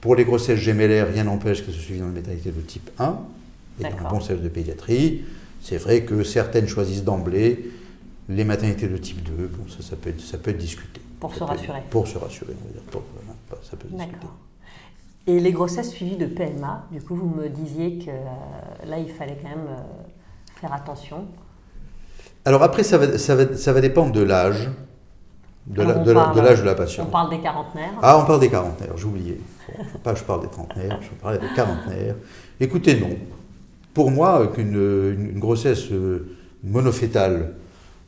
Pour 0.00 0.16
les 0.16 0.24
grossesses 0.24 0.58
gémellaires, 0.58 1.06
rien 1.06 1.24
n'empêche 1.24 1.60
que 1.60 1.66
ce 1.66 1.74
soit 1.74 1.82
suivi 1.84 2.00
dans 2.00 2.08
une 2.08 2.14
maternité 2.14 2.50
de 2.50 2.60
type 2.60 2.90
1 2.98 3.18
et 3.78 3.82
dans 3.84 4.04
un 4.04 4.10
bon 4.10 4.20
service 4.20 4.42
de 4.42 4.48
pédiatrie. 4.48 5.22
C'est 5.60 5.76
vrai 5.76 6.02
que 6.02 6.24
certaines 6.24 6.66
choisissent 6.66 7.04
d'emblée 7.04 7.70
les 8.34 8.44
maternités 8.44 8.88
de 8.88 8.96
type 8.96 9.22
2. 9.22 9.46
Bon, 9.48 9.68
ça, 9.68 9.82
ça, 9.82 9.96
peut, 9.96 10.10
être, 10.10 10.20
ça 10.20 10.38
peut 10.38 10.50
être 10.50 10.58
discuté. 10.58 11.00
Pour 11.20 11.34
se 11.34 11.44
rassurer. 11.44 11.82
pour 11.90 12.06
se 12.08 12.18
rassurer, 12.18 12.52
on 12.64 12.66
va 12.66 12.72
dire. 12.72 13.62
ça 13.62 13.76
peut 13.76 13.88
se 13.88 13.94
discuter. 13.94 14.26
Et 15.28 15.38
les 15.38 15.52
grossesses 15.52 15.90
suivies 15.90 16.16
de 16.16 16.26
PMA, 16.26 16.86
du 16.90 17.00
coup, 17.00 17.14
vous 17.14 17.28
me 17.28 17.48
disiez 17.48 17.98
que 17.98 18.10
euh, 18.10 18.86
là, 18.88 18.98
il 18.98 19.08
fallait 19.08 19.38
quand 19.40 19.50
même 19.50 19.68
euh, 19.68 20.60
faire 20.60 20.72
attention. 20.72 21.26
Alors 22.44 22.64
après, 22.64 22.82
ça 22.82 22.98
va, 22.98 23.16
ça 23.18 23.36
va, 23.36 23.56
ça 23.56 23.72
va 23.72 23.80
dépendre 23.80 24.10
de 24.12 24.20
l'âge, 24.22 24.68
de 25.68 25.80
on 25.82 25.86
la- 25.86 25.94
parle- 25.94 26.38
l'âge 26.44 26.60
de 26.60 26.66
la 26.66 26.72
On 26.72 26.76
patiente. 26.76 27.10
parle 27.12 27.30
des 27.30 27.38
quarantenaires. 27.38 27.92
Ah, 28.02 28.18
on 28.18 28.26
parle 28.26 28.40
des 28.40 28.48
quarantenaires, 28.50 28.96
j'oubliais. 28.96 29.38
Bon, 29.68 29.84
pas 30.02 30.16
je 30.16 30.24
parle 30.24 30.42
des 30.42 30.48
trentenaires, 30.48 30.98
je 31.00 31.08
parlais 31.20 31.38
des 31.38 31.54
quarantenaires. 31.54 32.16
Écoutez, 32.58 32.98
non. 32.98 33.10
Pour 33.94 34.10
moi, 34.10 34.48
qu'une 34.48 34.74
une, 34.74 35.38
grossesse 35.38 35.92
euh, 35.92 36.36
monofétale 36.64 37.54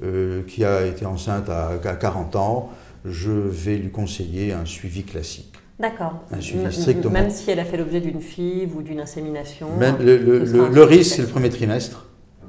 euh, 0.05 0.43
qui 0.47 0.65
a 0.65 0.87
été 0.87 1.07
enceinte 1.07 1.49
à, 1.49 1.69
à 1.69 1.97
40 1.97 2.37
ans, 2.37 2.71
je 3.05 3.31
vais 3.31 3.77
lui 3.77 3.91
conseiller 3.91 4.53
un 4.53 4.65
suivi 4.65 5.03
classique. 5.03 5.55
D'accord. 5.79 6.21
Un 6.31 6.41
suivi 6.41 6.73
strictement. 6.73 7.11
Même 7.11 7.31
si 7.31 7.51
elle 7.51 7.59
a 7.59 7.65
fait 7.65 7.77
l'objet 7.77 8.01
d'une 8.01 8.21
FIV 8.21 8.77
ou 8.77 8.83
d'une 8.83 9.01
insémination. 9.01 9.77
Même 9.77 9.97
le, 10.01 10.83
risque, 10.83 11.17
c'est 11.17 11.23
le 11.23 11.29
premier 11.29 11.51
trimestre, 11.51 12.07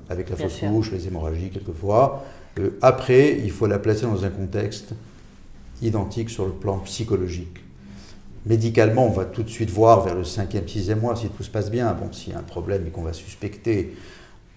avec 0.10 0.30
la 0.30 0.36
fausse 0.36 0.60
couche, 0.60 0.92
les 0.92 1.08
hémorragies 1.08 1.50
quelquefois. 1.50 2.24
Euh, 2.60 2.78
après, 2.82 3.38
il 3.44 3.52
faut 3.52 3.68
la 3.68 3.80
placer 3.80 4.04
dans 4.04 4.24
un 4.24 4.30
contexte 4.30 4.94
identique 5.82 6.30
sur 6.30 6.46
le 6.46 6.52
plan 6.52 6.78
psychologique. 6.80 7.64
Médicalement, 8.46 9.08
on 9.08 9.12
va 9.12 9.26
tout 9.26 9.42
de 9.42 9.50
suite 9.50 9.72
voir 9.72 10.04
vers 10.04 10.16
le 10.16 10.24
cinquième, 10.24 10.68
sixième 10.68 11.00
mois 11.00 11.16
si 11.16 11.28
tout 11.30 11.44
se 11.44 11.50
passe 11.50 11.72
bien. 11.72 11.92
Bon, 11.94 12.12
s'il 12.14 12.34
y 12.34 12.36
a 12.36 12.40
un 12.40 12.44
problème 12.44 12.86
et 12.86 12.92
qu'on 12.92 13.02
va 13.02 13.14
suspecter 13.14 13.96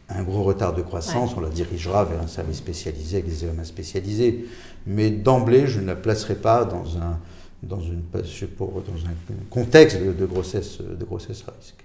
un 0.09 0.23
gros 0.23 0.43
retard 0.43 0.75
de 0.75 0.83
croissance, 0.83 1.35
on 1.37 1.41
la 1.41 1.51
dirigera 1.51 2.05
vers 2.05 2.21
un 2.23 2.27
service 2.27 2.59
spécialisé 2.59 3.19
avec 3.19 3.27
des 3.27 3.45
examens 3.45 3.65
spécialisés. 3.65 4.47
Mais 4.87 5.11
d'emblée, 5.11 5.67
je 5.67 5.81
ne 5.81 5.87
la 5.87 5.97
placerai 5.97 6.37
pas 6.37 6.65
dans 6.65 6.97
un, 6.97 7.19
dans 7.63 7.81
une, 7.81 8.03
pour- 8.57 8.83
dans 8.83 9.07
un 9.07 9.15
contexte 9.51 10.03
de, 10.03 10.13
de 10.13 10.27
grossesse, 10.27 10.79
de 10.81 11.05
grossesse 11.05 11.45
à 11.47 11.53
risque. 11.59 11.85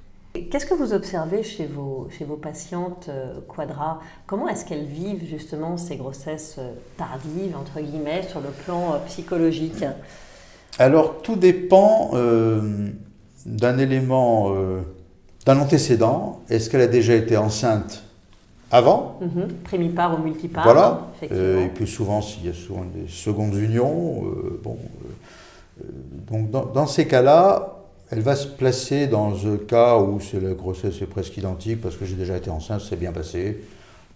Qu'est-ce 0.50 0.65
que 0.65 0.74
vous 0.74 0.94
observez 0.94 1.44
chez 1.44 1.68
vos, 1.68 2.08
chez 2.18 2.25
vos 2.25 2.38
patientes 2.38 3.08
euh, 3.10 3.36
Quadra? 3.48 4.00
Comment 4.25 4.48
est-ce 4.48 4.65
qu'elles 4.65 4.86
vivent 4.86 5.25
justement 5.30 5.77
ces 5.77 5.98
grossesses 5.98 6.56
euh, 6.58 6.72
tardives, 6.98 7.56
entre 7.56 7.80
guillemets, 7.82 8.24
sur 8.27 8.39
le 8.39 8.50
plan 8.50 8.94
euh, 8.94 8.98
psychologique? 9.06 9.84
Alors, 10.80 11.22
tout 11.22 11.36
dépend 11.36 12.12
euh, 12.13 12.89
d'un 13.46 13.77
élément, 13.77 14.56
d'un 15.46 15.60
antécédent. 15.60 16.42
Est-ce 16.50 16.70
qu'elle 16.70 16.82
a 16.82 16.88
déjà 16.88 17.13
été 17.13 17.38
enceinte? 17.38 18.03
Avant 18.74 19.20
Mhm. 19.22 19.48
Primipare 19.63 20.20
ou 20.20 20.24
multipare 20.24 20.63
Voilà. 20.63 21.08
Euh, 21.32 21.63
et 21.65 21.70
puis 21.70 21.88
souvent, 21.88 22.22
s'il 22.22 22.48
y 22.48 22.50
a 22.50 22.53
souvent 22.53 22.84
des 22.84 23.08
secondes 23.08 23.53
unions, 23.56 24.24
euh, 24.25 24.60
bon, 24.63 24.77
euh, 24.82 25.84
euh, 25.84 25.88
donc 26.30 26.50
dans, 26.50 26.65
dans 26.65 26.88
ces 26.88 27.08
cas-là, 27.08 27.77
elle 28.10 28.22
va 28.22 28.36
se 28.36 28.48
placer 28.48 29.06
dans 29.08 29.48
un 29.48 29.58
cas 29.58 29.98
où 30.00 30.20
c'est 30.20 30.42
la 30.42 30.53
grossesse 30.53 31.01
est 31.01 31.06
presque 31.06 31.38
identique 31.38 31.82
parce 31.82 31.96
que 31.96 32.06
j'ai 32.06 32.15
déjà 32.15 32.36
été 32.36 32.50
enceinte, 32.50 32.82
c'est 32.82 32.96
bien 33.00 33.12
passé. 33.12 33.63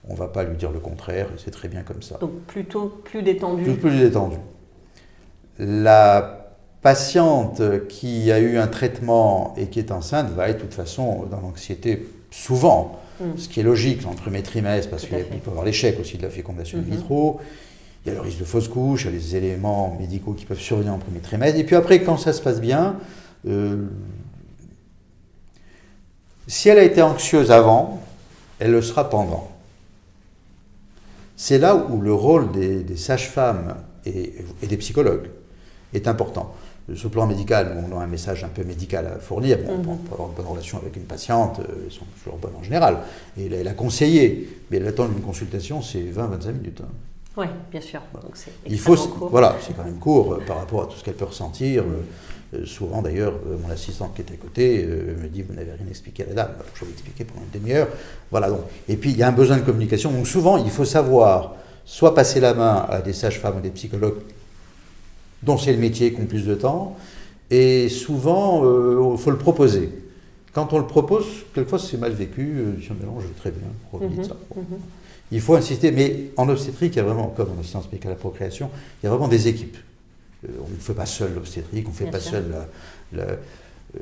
On 0.10 0.14
ne 0.14 0.18
va 0.18 0.28
pas 0.28 0.44
lui 0.44 0.58
dire 0.58 0.72
le 0.72 0.80
contraire, 0.80 1.28
c'est 1.38 1.52
très 1.52 1.68
bien 1.68 1.84
comme 1.84 2.02
ça. 2.02 2.18
Donc 2.20 2.32
plutôt 2.48 3.02
plus 3.04 3.22
détendu. 3.22 3.64
Plus, 3.64 3.76
plus 3.76 4.00
détendu. 4.00 4.38
La 5.60 6.48
patiente 6.82 7.62
qui 7.90 8.32
a 8.32 8.40
eu 8.40 8.58
un 8.58 8.68
traitement 8.68 9.54
et 9.58 9.68
qui 9.68 9.80
est 9.80 9.92
enceinte 9.92 10.30
va 10.30 10.50
être 10.50 10.58
de 10.58 10.62
toute 10.64 10.74
façon 10.74 11.26
dans 11.30 11.42
l'anxiété 11.42 12.08
souvent, 12.32 13.00
Mm. 13.20 13.38
ce 13.38 13.50
qui 13.50 13.60
est 13.62 13.64
logique 13.64 14.04
dans 14.04 14.12
le 14.12 14.16
premier 14.16 14.44
trimestre 14.44 14.90
parce 14.92 15.06
qu'il 15.06 15.18
peut 15.18 15.36
y 15.48 15.50
avoir 15.50 15.66
l'échec 15.66 16.00
aussi 16.00 16.18
de 16.18 16.22
la 16.24 16.30
fécondation 16.30 16.78
in 16.78 16.82
Mhm. 16.82 16.92
vitro. 16.92 17.40
Il 18.06 18.10
y 18.10 18.12
a 18.12 18.16
le 18.16 18.22
risque 18.22 18.40
de 18.40 18.46
fausse 18.46 18.68
couche, 18.68 19.04
il 19.04 19.06
y 19.06 19.10
a 19.10 19.12
les 19.12 19.36
éléments 19.36 19.98
médicaux 20.00 20.34
qui 20.34 20.46
peuvent 20.46 20.60
survenir 20.60 20.94
en 20.94 21.00
premier 21.00 21.20
trimestre. 21.20 21.60
Et 21.60 21.64
puis 21.64 21.76
après, 21.76 22.04
quand 22.04 22.18
ça 22.18 22.32
se 22.32 22.42
passe 22.42 22.62
bien, 22.62 22.96
euh, 23.48 23.86
si 26.48 26.70
elle 26.70 26.80
a 26.80 26.84
été 26.84 27.02
anxieuse 27.02 27.52
avant, 27.52 28.02
elle 28.60 28.72
le 28.72 28.82
sera 28.82 29.10
pendant. 29.10 29.50
C'est 31.36 31.58
là 31.60 31.76
où 31.76 32.02
le 32.02 32.14
rôle 32.14 32.52
des, 32.52 32.84
des 32.84 32.98
sages-femmes 32.98 33.76
et, 34.06 34.34
et 34.62 34.68
des 34.68 34.78
psychologues 34.78 35.30
est 35.94 36.08
important. 36.08 36.56
Sur 36.96 37.10
le 37.10 37.12
plan 37.12 37.28
médical, 37.28 37.84
on 37.92 38.00
a 38.00 38.04
un 38.04 38.08
message 38.08 38.44
un 38.46 38.48
peu 38.48 38.64
médical 38.64 39.06
à 39.08 39.20
fournir. 39.20 39.58
Bon, 39.66 39.74
On 39.92 39.96
peut 39.98 40.14
avoir 40.14 40.30
une 40.30 40.36
bonne 40.36 40.46
relation 40.46 40.78
avec 40.78 40.96
une 40.96 41.04
patiente, 41.04 41.60
euh, 41.60 41.64
elles 41.86 41.92
sont 41.92 42.06
toujours 42.24 42.38
bonnes 42.40 42.56
en 42.58 42.64
général. 42.64 43.00
Et 43.38 43.48
elle 43.54 43.68
a 43.68 43.74
conseillé, 43.74 44.48
mais 44.72 44.80
l'attente 44.80 45.14
d'une 45.14 45.22
consultation, 45.24 45.82
c'est 45.82 46.00
20-25 46.00 46.52
minutes. 46.54 46.82
hein. 46.82 46.90
Oui, 47.36 47.46
bien 47.70 47.82
sûr. 47.82 48.02
Donc 48.14 48.32
c'est 48.36 48.52
Il 48.66 48.80
faut, 48.80 48.96
court. 48.96 49.30
voilà, 49.30 49.58
c'est 49.62 49.76
quand 49.76 49.84
même 49.84 50.00
court 50.00 50.34
euh, 50.36 50.40
par 50.48 50.58
rapport 50.58 50.84
à 50.84 50.86
tout 50.88 50.98
ce 50.98 51.04
qu'elle 51.04 51.14
peut 51.16 51.26
ressentir. 51.26 51.84
Euh, 51.84 52.58
euh, 52.58 52.66
souvent 52.66 53.02
d'ailleurs, 53.02 53.34
euh, 53.48 53.58
mon 53.62 53.70
assistante 53.70 54.16
qui 54.16 54.22
est 54.22 54.32
à 54.34 54.38
côté 54.38 54.86
euh, 54.88 55.14
me 55.22 55.28
dit 55.28 55.42
Vous 55.44 55.54
n'avez 55.54 55.72
rien 55.74 55.86
expliqué 55.90 56.24
à 56.24 56.28
la 56.28 56.34
dame. 56.34 56.52
Alors, 56.56 56.66
je 56.74 56.86
vais 56.86 56.92
expliquer 56.92 57.26
pendant 57.26 57.42
une 57.54 57.60
demi-heure. 57.60 57.90
Voilà, 58.32 58.50
donc. 58.50 58.62
Et 58.88 58.96
puis 58.96 59.12
il 59.12 59.18
y 59.18 59.24
a 59.24 59.28
un 59.28 59.34
besoin 59.34 59.58
de 59.58 59.62
communication. 59.64 60.10
Donc 60.12 60.26
souvent, 60.26 60.56
il 60.58 60.70
faut 60.72 60.86
savoir 60.86 61.56
soit 61.86 62.16
passer 62.16 62.40
la 62.40 62.54
main 62.54 62.86
à 62.90 63.02
des 63.02 63.14
sages-femmes 63.14 63.58
ou 63.58 63.62
des 63.62 63.70
psychologues 63.72 64.20
dont 65.44 65.58
c'est 65.58 65.72
le 65.74 65.80
métier, 65.80 66.14
qui 66.14 66.22
ont 66.22 66.26
plus 66.26 66.46
de 66.46 66.56
temps, 66.56 66.98
et 67.50 67.90
souvent, 67.90 68.64
il 69.14 69.18
faut 69.18 69.32
le 69.32 69.38
proposer. 69.38 69.90
Quand 70.54 70.74
on 70.74 70.80
le 70.80 70.88
propose, 70.88 71.26
quelquefois 71.54 71.78
c'est 71.80 71.98
mal 71.98 72.12
vécu, 72.14 72.42
euh, 72.58 72.74
je 72.82 72.88
dis, 72.88 73.00
Mais 73.00 73.06
non, 73.06 73.20
je 73.20 73.28
vais 73.28 73.34
très 73.34 73.52
bien, 73.52 73.68
Mhm, 73.94 74.24
ça 74.24 74.36
mhm. 74.56 74.64
Il 75.32 75.40
faut 75.42 75.56
insister, 75.56 75.92
mais 75.92 76.32
en 76.38 76.50
obstétrique, 76.50 76.96
il 76.96 76.98
y 76.98 77.00
a 77.02 77.04
vraiment, 77.04 77.28
comme 77.28 77.50
en 77.56 77.60
assistance 77.60 77.86
médicale 77.92 78.14
à 78.14 78.16
la 78.16 78.20
procréation, 78.20 78.70
il 79.02 79.06
y 79.06 79.08
a 79.08 79.12
vraiment 79.12 79.28
des 79.28 79.48
équipes. 79.48 79.78
Euh, 80.46 80.48
on 80.66 80.70
ne 80.70 80.76
fait 80.80 80.94
pas 80.94 81.06
seul 81.06 81.34
l'obstétrique, 81.36 81.86
on 81.88 81.92
ne 81.92 81.96
fait 81.96 82.06
Bien 82.06 82.12
pas 82.14 82.20
sûr. 82.20 82.32
seul 82.32 82.46
la, 83.14 83.26
la- 83.26 83.32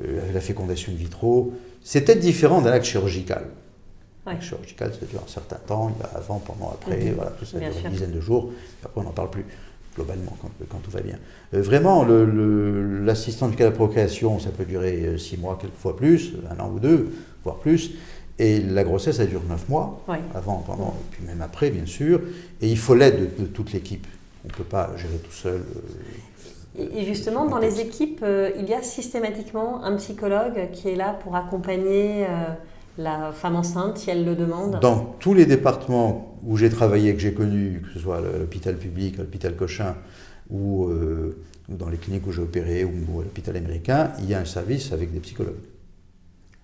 euh, 0.00 0.32
la 0.32 0.40
fécondation 0.40 0.92
in 0.92 0.96
vitro. 0.96 1.52
C'est 1.84 2.02
peut-être 2.02 2.20
différent 2.20 2.60
d'un 2.62 2.72
acte 2.72 2.86
chirurgical. 2.86 3.44
Ouais. 4.26 4.32
L'acte 4.32 4.44
chirurgical, 4.44 4.92
ça 4.98 5.06
dure 5.06 5.20
un 5.24 5.30
certain 5.30 5.56
temps, 5.56 5.92
il 5.96 6.00
y 6.00 6.04
a 6.04 6.16
avant, 6.18 6.38
pendant, 6.38 6.70
après, 6.70 6.96
Mhm. 7.04 7.14
voilà, 7.16 7.30
tout 7.32 7.44
ça 7.44 7.58
dure 7.58 7.68
une 7.84 7.90
dizaine 7.90 8.12
de 8.12 8.20
jours, 8.20 8.50
et 8.82 8.86
après 8.86 9.00
on 9.00 9.04
n'en 9.04 9.10
parle 9.10 9.30
plus, 9.30 9.44
globalement, 9.96 10.36
quand, 10.40 10.50
quand 10.68 10.78
tout 10.78 10.90
va 10.90 11.00
bien. 11.00 11.16
Euh, 11.54 11.62
vraiment, 11.62 12.04
l'assistance 12.04 13.48
médicale 13.48 13.68
à 13.68 13.70
la 13.70 13.76
procréation, 13.76 14.38
ça 14.38 14.50
peut 14.50 14.64
durer 14.64 15.02
euh, 15.06 15.18
six 15.18 15.38
mois, 15.38 15.58
quelquefois 15.60 15.96
plus, 15.96 16.34
un 16.50 16.62
an 16.62 16.70
ou 16.74 16.78
deux, 16.78 17.10
voire 17.42 17.56
plus, 17.56 17.92
et 18.38 18.60
la 18.60 18.84
grossesse, 18.84 19.16
ça 19.16 19.24
dure 19.26 19.42
neuf 19.48 19.68
mois 19.68 20.02
Ouais. 20.08 20.20
avant, 20.34 20.62
pendant, 20.66 20.94
et 21.00 21.14
puis 21.14 21.24
même 21.26 21.40
après, 21.42 21.70
bien 21.70 21.86
sûr. 21.86 22.20
Et 22.60 22.68
il 22.68 22.76
faut 22.78 22.94
l'aide 22.94 23.18
de, 23.38 23.42
de 23.44 23.48
toute 23.48 23.72
l'équipe. 23.72 24.06
On 24.44 24.48
ne 24.48 24.52
peut 24.52 24.64
pas 24.64 24.90
gérer 24.96 25.16
tout 25.24 25.32
seul. 25.32 25.62
euh, 26.78 26.86
Et 26.94 27.04
justement, 27.06 27.46
dans 27.46 27.58
les 27.58 27.80
équipes, 27.80 28.20
euh, 28.22 28.50
il 28.58 28.68
y 28.68 28.74
a 28.74 28.82
systématiquement 28.82 29.82
un 29.82 29.96
psychologue 29.96 30.70
qui 30.72 30.88
est 30.90 30.96
là 30.96 31.18
pour 31.24 31.34
accompagner 31.34 32.26
euh, 32.26 32.28
la 32.98 33.32
femme 33.32 33.56
enceinte 33.56 33.96
si 33.98 34.10
elle 34.10 34.24
le 34.26 34.34
demande? 34.36 34.78
Dans 34.80 35.16
tous 35.18 35.32
les 35.34 35.46
départements 35.46 36.35
où 36.46 36.56
j'ai 36.56 36.70
travaillé, 36.70 37.12
que 37.14 37.20
j'ai 37.20 37.32
connu, 37.34 37.82
que 37.84 37.92
ce 37.92 37.98
soit 37.98 38.18
à 38.18 38.20
l'hôpital 38.20 38.76
public, 38.76 39.18
à 39.18 39.22
l'hôpital 39.22 39.54
Cochin, 39.56 39.96
ou 40.48 40.86
euh, 40.86 41.36
dans 41.68 41.88
les 41.88 41.96
cliniques 41.96 42.26
où 42.26 42.32
j'ai 42.32 42.42
opéré, 42.42 42.84
ou, 42.84 42.92
ou 43.10 43.20
à 43.20 43.24
l'hôpital 43.24 43.56
américain, 43.56 44.12
il 44.20 44.26
y 44.30 44.34
a 44.34 44.38
un 44.40 44.44
service 44.44 44.92
avec 44.92 45.12
des 45.12 45.18
psychologues. 45.20 45.54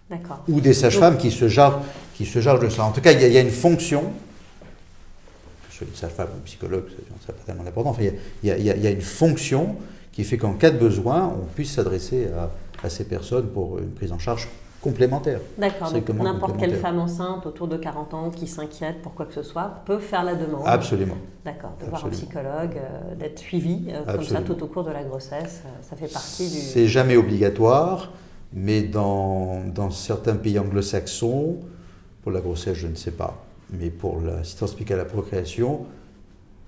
D'accord. 0.08 0.44
Ou 0.48 0.60
des 0.60 0.72
sages-femmes 0.72 1.16
qui 1.18 1.30
se 1.30 1.48
chargent, 1.48 1.82
qui 2.14 2.26
se 2.26 2.40
chargent 2.40 2.60
de 2.62 2.68
ça. 2.68 2.84
En 2.84 2.92
tout 2.92 3.00
cas, 3.00 3.12
il 3.12 3.20
y 3.20 3.24
a, 3.24 3.28
il 3.28 3.34
y 3.34 3.38
a 3.38 3.40
une 3.40 3.50
fonction, 3.50 4.02
que 4.02 5.72
ce 5.72 5.78
soit 5.78 5.86
une 5.88 5.96
sage-femme 5.96 6.28
ou 6.34 6.36
un 6.38 6.44
psychologue, 6.44 6.84
ça 7.26 7.32
n'a 7.32 7.38
pas 7.38 7.44
tellement 7.44 7.64
d'importance, 7.64 7.96
enfin, 7.96 8.04
il, 8.42 8.48
y 8.48 8.52
a, 8.52 8.58
il 8.58 8.64
y 8.64 8.70
a- 8.70 8.76
il 8.76 8.82
y 8.82 8.86
a 8.86 8.90
une 8.90 9.00
fonction 9.00 9.76
qui 10.12 10.22
fait 10.24 10.36
qu'en 10.36 10.52
cas 10.52 10.70
de 10.70 10.78
besoin, 10.78 11.26
on 11.42 11.46
puisse 11.46 11.72
s'adresser 11.72 12.28
à, 12.36 12.50
à 12.86 12.90
ces 12.90 13.04
personnes 13.04 13.48
pour 13.48 13.78
une 13.78 13.90
prise 13.90 14.12
en 14.12 14.18
charge 14.18 14.48
complémentaire. 14.82 15.40
D'accord. 15.56 15.92
Donc 15.92 16.08
n'importe 16.10 16.58
quelle 16.58 16.74
femme 16.74 16.98
enceinte 16.98 17.46
autour 17.46 17.68
de 17.68 17.76
40 17.76 18.14
ans 18.14 18.30
qui 18.30 18.46
s'inquiète 18.46 19.00
pour 19.00 19.14
quoi 19.14 19.26
que 19.26 19.32
ce 19.32 19.42
soit 19.42 19.82
peut 19.86 19.98
faire 19.98 20.24
la 20.24 20.34
demande. 20.34 20.62
Absolument. 20.66 21.16
D'accord. 21.44 21.72
De 21.80 21.86
voir 21.88 22.04
un 22.04 22.10
psychologue, 22.10 22.76
euh, 22.76 23.14
d'être 23.14 23.38
suivi 23.38 23.86
euh, 23.88 24.04
comme 24.12 24.24
ça 24.24 24.42
tout 24.42 24.60
au 24.62 24.66
cours 24.66 24.84
de 24.84 24.90
la 24.90 25.04
grossesse. 25.04 25.62
euh, 25.64 25.68
ça 25.82 25.96
fait 25.96 26.12
partie 26.12 26.50
du. 26.50 26.56
C'est 26.58 26.86
jamais 26.88 27.16
obligatoire, 27.16 28.12
mais 28.52 28.82
dans, 28.82 29.62
dans 29.72 29.90
certains 29.90 30.36
pays 30.36 30.58
anglo-saxons, 30.58 31.60
pour 32.22 32.32
la 32.32 32.40
grossesse, 32.40 32.76
je 32.76 32.88
ne 32.88 32.94
sais 32.94 33.12
pas, 33.12 33.44
mais 33.70 33.90
pour 33.90 34.20
l'assistance 34.20 34.72
médicale 34.74 35.00
à 35.00 35.04
la 35.04 35.08
procréation, 35.08 35.86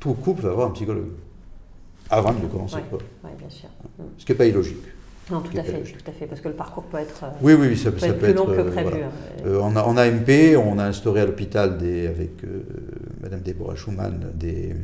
tout 0.00 0.14
couple 0.14 0.42
va 0.42 0.50
avoir 0.50 0.68
un 0.68 0.72
psychologue 0.72 1.12
avant 2.10 2.32
de 2.32 2.46
commencer. 2.46 2.76
Ouais. 2.76 2.98
Oui, 3.24 3.30
bien 3.38 3.50
sûr. 3.50 3.68
Ce 4.18 4.24
qui 4.24 4.32
n'est 4.32 4.38
pas 4.38 4.46
illogique. 4.46 4.84
Non, 5.30 5.40
tout 5.40 5.56
à 5.56 5.62
fait, 5.62 5.78
logique. 5.78 6.04
tout 6.04 6.10
à 6.10 6.12
fait, 6.12 6.26
parce 6.26 6.40
que 6.42 6.48
le 6.48 6.54
parcours 6.54 6.82
peut 6.84 6.98
être, 6.98 7.24
Oui, 7.40 7.54
oui, 7.54 7.68
oui, 7.70 7.76
ça, 7.78 7.90
peut 7.90 7.98
ça 7.98 8.08
être 8.08 8.14
peut 8.14 8.20
plus 8.20 8.30
être. 8.30 8.36
long 8.36 8.44
que 8.46 8.50
euh, 8.60 8.64
prévu. 8.70 8.90
voilà. 8.90 9.06
hein. 9.06 9.10
Euh, 9.46 9.60
en, 9.60 9.74
en 9.76 9.96
AMP, 9.96 10.56
on 10.62 10.78
a 10.78 10.84
instauré 10.84 11.22
à 11.22 11.26
l'hôpital 11.26 11.70
avec 11.80 12.44
euh, 12.44 12.62
Madame 13.22 13.40
Deborah 13.40 13.74
Schumann 13.74 14.20
des, 14.34 14.74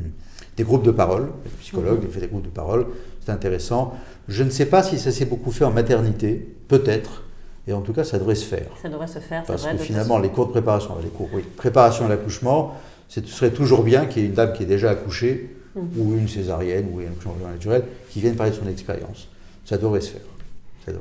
des 0.57 0.63
groupes 0.63 0.83
de 0.83 0.91
parole, 0.91 1.27
des 1.43 1.49
psychologues, 1.59 2.03
Mhm. 2.03 2.09
fait 2.09 2.19
des 2.21 2.27
groupes 2.27 2.43
de 2.45 2.49
parole, 2.49 2.87
c'est 3.23 3.31
intéressant. 3.31 3.93
Je 4.27 4.43
ne 4.43 4.49
sais 4.49 4.65
pas 4.65 4.81
si 4.81 4.97
ça 4.97 5.11
s'est 5.11 5.25
beaucoup 5.25 5.51
fait 5.51 5.63
en 5.65 5.71
maternité, 5.71 6.55
peut-être, 6.67 7.23
et 7.67 7.73
en 7.73 7.81
tout 7.81 7.93
cas 7.93 8.03
ça 8.03 8.17
devrait 8.17 8.33
se 8.35 8.45
faire. 8.45 8.65
Ça 8.81 8.89
devrait 8.89 9.05
se 9.07 9.19
faire, 9.19 9.43
Parce 9.43 9.61
vrai. 9.61 9.73
que 9.73 9.77
finalement, 9.83 10.17
les 10.17 10.29
cours 10.29 10.47
de 10.47 10.51
préparation, 10.51 10.95
les 11.03 11.09
cours, 11.09 11.29
oui, 11.33 11.43
préparation 11.55 12.05
à 12.05 12.09
l'accouchement, 12.09 12.73
ce 13.09 13.21
serait 13.27 13.51
toujours 13.51 13.83
bien 13.83 14.07
qu'il 14.07 14.23
y 14.23 14.25
ait 14.25 14.29
une 14.29 14.33
dame 14.35 14.53
qui 14.53 14.63
est 14.63 14.67
déjà 14.67 14.89
accouchée, 14.89 15.55
Mhm. 15.75 15.83
ou 15.99 16.15
une 16.17 16.27
césarienne, 16.27 16.87
ou 16.91 16.99
un 16.99 17.03
accouchement 17.03 17.35
naturel, 17.53 17.83
qui 18.09 18.19
vienne 18.21 18.35
parler 18.35 18.51
de 18.51 18.57
son 18.57 18.67
expérience. 18.67 19.27
Ça 19.65 19.77
devrait 19.77 20.01
se 20.01 20.11
faire. 20.11 20.21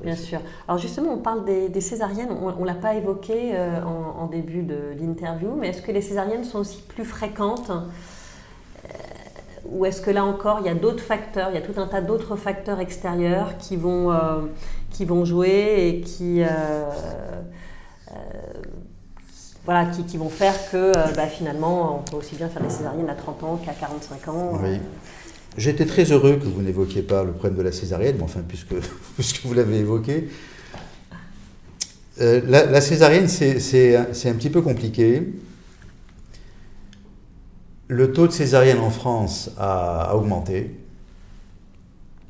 Bien 0.04 0.16
sûr. 0.16 0.40
Alors 0.68 0.78
justement, 0.78 1.14
on 1.14 1.18
parle 1.18 1.44
des, 1.44 1.80
césariennes, 1.80 2.30
on 2.30 2.60
ne 2.60 2.66
l'a 2.66 2.74
pas 2.74 2.94
évoqué 2.94 3.52
euh, 3.54 3.82
en, 3.82 4.26
début 4.26 4.62
de 4.62 4.94
l'interview, 4.98 5.54
mais 5.58 5.68
est-ce 5.68 5.82
que 5.82 5.92
les 5.92 6.02
césariennes 6.02 6.44
sont 6.44 6.58
aussi 6.58 6.82
plus 6.82 7.04
fréquentes 7.04 7.70
euh, 7.70 8.88
Ou 9.70 9.86
est-ce 9.86 10.02
que 10.02 10.10
là 10.10 10.24
encore, 10.24 10.58
il 10.60 10.66
y 10.66 10.68
a 10.68 10.74
d'autres 10.74 11.02
facteurs, 11.02 11.48
il 11.50 11.54
y 11.54 11.58
a 11.58 11.62
tout 11.62 11.80
un 11.80 11.86
tas 11.86 12.02
d'autres 12.02 12.36
facteurs 12.36 12.78
extérieurs 12.78 13.56
qui 13.58 13.76
vont, 13.76 14.12
euh, 14.12 14.42
qui 14.90 15.06
vont 15.06 15.24
jouer 15.24 15.88
et 15.88 16.00
qui, 16.02 16.42
voilà, 19.64 19.86
qui, 19.86 20.04
qui, 20.04 20.18
vont 20.18 20.30
faire 20.30 20.54
que 20.70 20.92
bah, 21.14 21.26
finalement, 21.26 22.00
on 22.00 22.02
peut 22.02 22.16
aussi 22.16 22.36
bien 22.36 22.48
faire 22.48 22.62
des 22.62 22.70
césariennes 22.70 23.08
à 23.08 23.14
30 23.14 23.42
ans 23.44 23.60
qu'à 23.64 23.72
45 23.72 24.28
ans 24.28 24.52
Oui. 24.62 24.78
J'étais 25.56 25.84
très 25.84 26.04
heureux 26.12 26.36
que 26.36 26.44
vous 26.44 26.62
n'évoquiez 26.62 27.02
pas 27.02 27.24
le 27.24 27.32
problème 27.32 27.58
de 27.58 27.62
la 27.62 27.72
césarienne, 27.72 28.16
mais 28.16 28.22
enfin, 28.22 28.42
puisque, 28.46 28.74
vous 29.44 29.54
l'avez 29.54 29.78
évoqué. 29.78 30.28
Euh, 32.20 32.40
la, 32.46 32.80
césarienne, 32.80 33.28
c'est 33.28 33.96
un 33.96 34.34
petit 34.34 34.50
peu 34.50 34.62
compliqué. 34.62 35.32
Le 37.88 38.12
taux 38.12 38.28
de 38.28 38.32
césarienne 38.32 38.78
en 38.78 38.90
France 38.90 39.50
a, 39.58 40.14
augmenté 40.14 40.76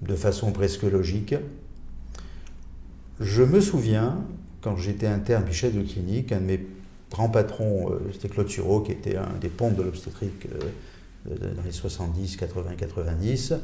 de 0.01 0.15
façon 0.15 0.53
presque 0.53 0.85
logique. 0.85 1.35
Je 3.21 3.43
me 3.43 3.61
souviens, 3.61 4.17
quand 4.63 4.77
j'étais 4.77 5.07
interne 5.07 5.45
puis 5.45 5.53
chef 5.53 5.75
de 5.75 5.83
clinique, 5.83 6.33
un 6.33 6.41
de 6.41 6.47
mes 6.47 6.67
grands 7.11 7.29
patrons, 7.29 7.91
euh, 7.91 7.99
c'était 8.13 8.29
Claude 8.29 8.49
Sureau, 8.49 8.81
qui 8.81 8.93
était 8.93 9.17
un 9.17 9.29
des 9.41 9.51
pontes 9.51 9.77
de 9.77 9.83
l'obstétrique 9.83 10.47
euh, 10.55 10.65
dans 11.27 11.63
les 11.65 11.73
70, 11.73 12.37
80, 12.37 12.71
90, 12.77 13.55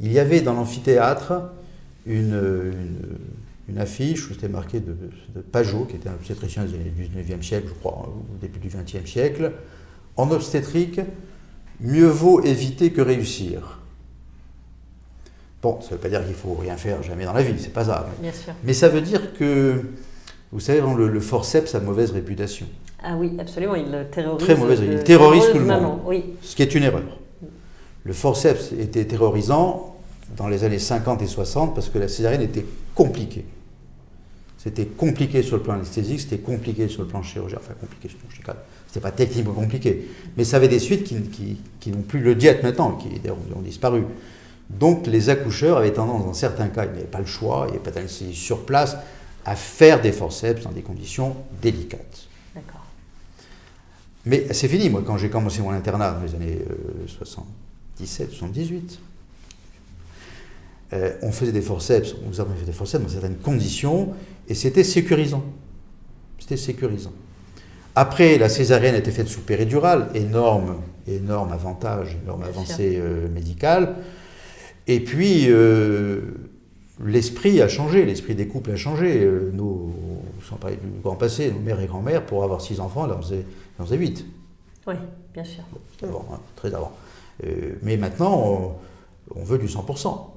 il 0.00 0.12
y 0.12 0.18
avait 0.18 0.40
dans 0.40 0.54
l'amphithéâtre 0.54 1.34
une, 2.06 2.72
une, 3.68 3.78
affiche 3.78 4.28
où 4.28 4.34
c'était 4.34 4.48
marqué 4.48 4.80
de, 4.80 4.96
de, 5.34 5.40
Pajot, 5.40 5.84
qui 5.84 5.96
était 5.96 6.08
un 6.08 6.14
obstétricien 6.14 6.64
du 6.64 7.04
19e 7.04 7.42
siècle, 7.42 7.68
je 7.68 7.74
crois, 7.74 8.08
au 8.08 8.36
début 8.40 8.58
du 8.58 8.68
20e 8.68 9.06
siècle. 9.06 9.52
En 10.16 10.30
obstétrique, 10.30 11.00
mieux 11.80 12.06
vaut 12.06 12.42
éviter 12.42 12.92
que 12.92 13.00
réussir. 13.00 13.80
Bon, 15.62 15.80
ça 15.80 15.88
ne 15.88 15.92
veut 15.92 15.98
pas 15.98 16.08
dire 16.08 16.24
qu'il 16.24 16.34
faut 16.34 16.54
rien 16.54 16.76
faire 16.76 17.02
jamais 17.02 17.24
dans 17.24 17.32
la 17.32 17.42
vie, 17.42 17.54
c'est 17.58 17.72
pas 17.72 17.86
ça. 17.86 18.06
Bien 18.20 18.32
sûr. 18.32 18.52
Mais 18.64 18.74
ça 18.74 18.88
veut 18.88 19.00
dire 19.00 19.32
que, 19.34 19.82
vous 20.52 20.60
savez, 20.60 20.80
le, 20.80 21.08
le 21.08 21.20
forceps 21.20 21.74
a 21.74 21.80
mauvaise 21.80 22.10
réputation. 22.10 22.66
Ah 23.06 23.16
oui, 23.16 23.32
absolument, 23.38 23.74
il 23.74 24.06
terrorise. 24.10 24.46
Très 24.46 24.56
mauvaise, 24.56 24.80
il 24.82 25.04
terrorise 25.04 25.44
tout 25.52 25.58
le 25.58 25.66
monde. 25.66 26.00
Oui. 26.06 26.24
Ce 26.40 26.56
qui 26.56 26.62
est 26.62 26.74
une 26.74 26.84
erreur. 26.84 27.02
Le 28.04 28.12
forceps 28.12 28.72
était 28.72 29.04
terrorisant 29.04 29.96
dans 30.36 30.48
les 30.48 30.64
années 30.64 30.78
50 30.78 31.22
et 31.22 31.26
60 31.26 31.74
parce 31.74 31.90
que 31.90 31.98
la 31.98 32.08
césarienne 32.08 32.42
était 32.42 32.64
compliquée. 32.94 33.44
C'était 34.58 34.86
compliqué 34.86 35.42
sur 35.42 35.56
le 35.56 35.62
plan 35.62 35.74
anesthésique, 35.74 36.20
c'était 36.20 36.38
compliqué 36.38 36.88
sur 36.88 37.02
le 37.02 37.08
plan 37.08 37.22
chirurgical, 37.22 37.62
enfin 37.62 37.74
compliqué 37.78 38.08
sur 38.08 38.16
le 38.16 38.22
plan 38.22 38.30
chirurgical. 38.30 38.56
C'était 38.86 39.00
pas 39.00 39.10
techniquement 39.10 39.52
compliqué, 39.52 40.08
mais 40.38 40.44
ça 40.44 40.56
avait 40.56 40.68
des 40.68 40.78
suites 40.78 41.04
qui, 41.04 41.58
qui, 41.80 41.90
n'ont 41.90 42.00
plus 42.00 42.20
le 42.20 42.34
diète 42.34 42.62
maintenant, 42.62 42.92
qui 42.92 43.08
ont, 43.28 43.60
disparu. 43.60 44.04
Donc 44.70 45.06
les 45.06 45.28
accoucheurs 45.28 45.76
avaient 45.76 45.92
tendance, 45.92 46.24
dans 46.24 46.32
certains 46.32 46.68
cas, 46.68 46.86
ils 46.86 46.92
n'avaient 46.92 47.02
pas 47.02 47.18
le 47.18 47.26
choix, 47.26 47.64
il 47.66 47.72
n'y 47.72 47.76
avait 47.76 47.84
pas 47.84 47.90
d'anesthésie 47.90 48.34
sur 48.34 48.64
place, 48.64 48.96
à 49.44 49.56
faire 49.56 50.00
des 50.00 50.12
forceps 50.12 50.62
dans 50.62 50.70
des 50.70 50.82
conditions 50.82 51.36
délicates. 51.60 52.28
Mais 54.26 54.46
c'est 54.52 54.68
fini, 54.68 54.88
moi, 54.88 55.02
quand 55.06 55.18
j'ai 55.18 55.28
commencé 55.28 55.60
mon 55.60 55.70
internat 55.70 56.12
dans 56.12 56.22
les 56.22 56.34
années 56.34 56.58
77, 57.06 58.28
euh, 58.28 58.32
78. 58.32 58.98
Euh, 60.92 61.12
on 61.22 61.32
faisait 61.32 61.52
des 61.52 61.60
forceps, 61.60 62.14
on 62.24 62.28
nous 62.28 62.40
avons 62.40 62.54
fait 62.54 62.64
des 62.64 62.72
forceps 62.72 63.02
dans 63.02 63.10
certaines 63.10 63.36
conditions, 63.36 64.10
et 64.48 64.54
c'était 64.54 64.84
sécurisant. 64.84 65.44
C'était 66.38 66.56
sécurisant. 66.56 67.12
Après, 67.96 68.38
la 68.38 68.48
césarienne 68.48 68.94
a 68.94 68.98
été 68.98 69.10
faite 69.10 69.28
sous 69.28 69.40
péridurale, 69.40 70.08
énorme, 70.14 70.76
énorme 71.06 71.52
avantage, 71.52 72.16
énorme 72.22 72.44
avancée 72.44 72.98
euh, 72.98 73.28
médicale. 73.28 73.96
Et 74.86 75.00
puis, 75.00 75.48
l'esprit 77.02 77.62
a 77.62 77.68
changé, 77.68 78.04
l'esprit 78.04 78.34
des 78.34 78.46
couples 78.46 78.72
a 78.72 78.76
changé. 78.76 79.26
Nous, 79.54 79.94
sans 80.46 80.56
parler 80.56 80.76
du 80.76 81.00
grand 81.02 81.16
passé, 81.16 81.50
nos 81.50 81.60
mères 81.60 81.80
et 81.80 81.86
grand-mères, 81.86 82.26
pour 82.26 82.44
avoir 82.44 82.60
six 82.60 82.80
enfants, 82.80 83.10
en 83.10 83.22
faisaient 83.22 83.46
faisait 83.82 83.96
8. 83.96 84.24
Oui, 84.86 84.94
bien 85.32 85.44
sûr. 85.44 85.64
Avant, 86.02 86.26
hein, 86.32 86.40
très 86.56 86.74
avant. 86.74 86.92
Euh, 87.44 87.74
mais 87.82 87.96
maintenant, 87.96 88.76
on, 89.34 89.42
veut 89.42 89.58
du 89.58 89.66
100%. 89.66 90.30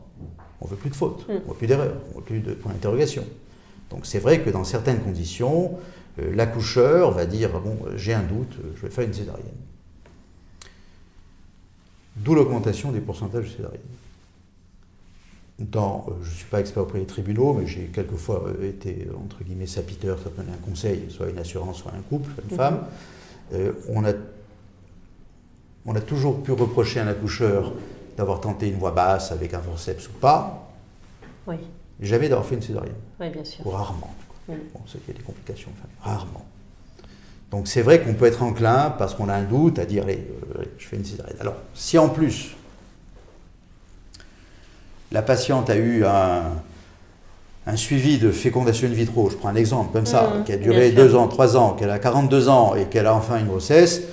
On 0.59 0.65
veut 0.65 0.75
plus 0.75 0.89
de 0.89 0.95
fautes, 0.95 1.27
mm. 1.27 1.41
on 1.45 1.51
veut 1.51 1.57
plus 1.57 1.67
d'erreurs, 1.67 1.97
on 2.13 2.19
veut 2.19 2.23
plus 2.23 2.39
de 2.39 2.53
points 2.53 2.71
d'interrogation. 2.71 3.23
Donc 3.91 4.05
c'est 4.05 4.19
vrai 4.19 4.41
que 4.41 4.49
dans 4.49 4.63
certaines 4.63 5.01
conditions, 5.01 5.77
euh, 6.19 6.33
l'accoucheur 6.35 7.11
va 7.11 7.25
dire 7.25 7.59
bon, 7.59 7.77
j'ai 7.95 8.13
un 8.13 8.23
doute, 8.23 8.57
je 8.75 8.81
vais 8.81 8.89
faire 8.89 9.05
une 9.05 9.13
césarienne. 9.13 9.45
D'où 12.15 12.33
l'augmentation 12.33 12.91
des 12.91 12.99
pourcentages 12.99 13.45
de 13.45 13.55
césarienne. 13.57 13.81
Dans, 15.59 16.07
euh, 16.07 16.13
je 16.23 16.29
ne 16.29 16.35
suis 16.35 16.45
pas 16.45 16.59
expert 16.59 16.83
auprès 16.83 16.99
des 16.99 17.05
tribunaux, 17.05 17.53
mais 17.53 17.67
j'ai 17.67 17.85
quelquefois 17.85 18.51
été, 18.63 19.07
entre 19.23 19.43
guillemets, 19.43 19.67
sapiteur, 19.67 20.17
ça 20.19 20.29
donner 20.29 20.51
un 20.51 20.69
conseil, 20.69 21.05
soit 21.09 21.29
une 21.29 21.37
assurance, 21.37 21.77
soit 21.77 21.93
un 21.93 22.01
couple, 22.01 22.31
soit 22.33 22.43
une 22.43 22.55
mm-hmm. 22.55 22.57
femme. 22.57 22.87
Euh, 23.53 23.73
on, 23.89 24.05
a, 24.05 24.13
on 25.85 25.95
a 25.95 26.01
toujours 26.01 26.43
pu 26.43 26.51
reprocher 26.51 26.99
à 26.99 27.05
un 27.05 27.07
accoucheur 27.07 27.73
d'avoir 28.17 28.41
tenté 28.41 28.67
une 28.67 28.77
voix 28.77 28.91
basse 28.91 29.31
avec 29.31 29.53
un 29.53 29.61
forceps 29.61 30.07
ou 30.09 30.13
pas. 30.13 30.69
Oui. 31.45 31.57
Jamais 31.99 32.29
d'avoir 32.29 32.45
fait 32.45 32.55
une 32.55 32.61
césarienne. 32.61 32.95
Oui, 33.19 33.29
bien 33.29 33.43
sûr. 33.43 33.65
Ou 33.65 33.69
rarement. 33.69 34.13
Bon, 34.47 34.55
c'est 34.85 34.99
qu'il 34.99 35.13
y 35.13 35.17
a 35.17 35.19
des 35.19 35.25
complications, 35.25 35.71
enfin, 35.77 36.11
rarement. 36.11 36.45
Donc 37.51 37.67
c'est 37.67 37.81
vrai 37.81 38.01
qu'on 38.01 38.13
peut 38.13 38.25
être 38.25 38.43
enclin, 38.43 38.93
parce 38.97 39.13
qu'on 39.13 39.29
a 39.29 39.33
un 39.33 39.43
doute, 39.43 39.79
à 39.79 39.85
dire 39.85 40.03
allez, 40.03 40.27
euh, 40.57 40.63
je 40.77 40.85
fais 40.85 40.97
une 40.97 41.05
césarienne. 41.05 41.37
Alors, 41.39 41.55
si 41.73 41.97
en 41.97 42.09
plus 42.09 42.55
la 45.11 45.21
patiente 45.21 45.69
a 45.69 45.77
eu 45.77 46.03
un, 46.05 46.51
un 47.67 47.75
suivi 47.75 48.17
de 48.17 48.31
fécondation 48.31 48.87
in 48.87 48.91
vitro, 48.91 49.29
je 49.29 49.35
prends 49.35 49.49
un 49.49 49.55
exemple 49.55 49.91
comme 49.91 50.05
ça, 50.05 50.23
mmh, 50.23 50.43
qui 50.45 50.53
a 50.53 50.57
duré 50.57 50.91
deux 50.91 51.15
ans, 51.15 51.27
trois 51.27 51.57
ans, 51.57 51.73
qu'elle 51.73 51.89
a 51.89 51.99
42 51.99 52.47
ans 52.47 52.75
et 52.75 52.85
qu'elle 52.85 53.05
a 53.05 53.13
enfin 53.13 53.39
une 53.39 53.47
grossesse, 53.47 54.03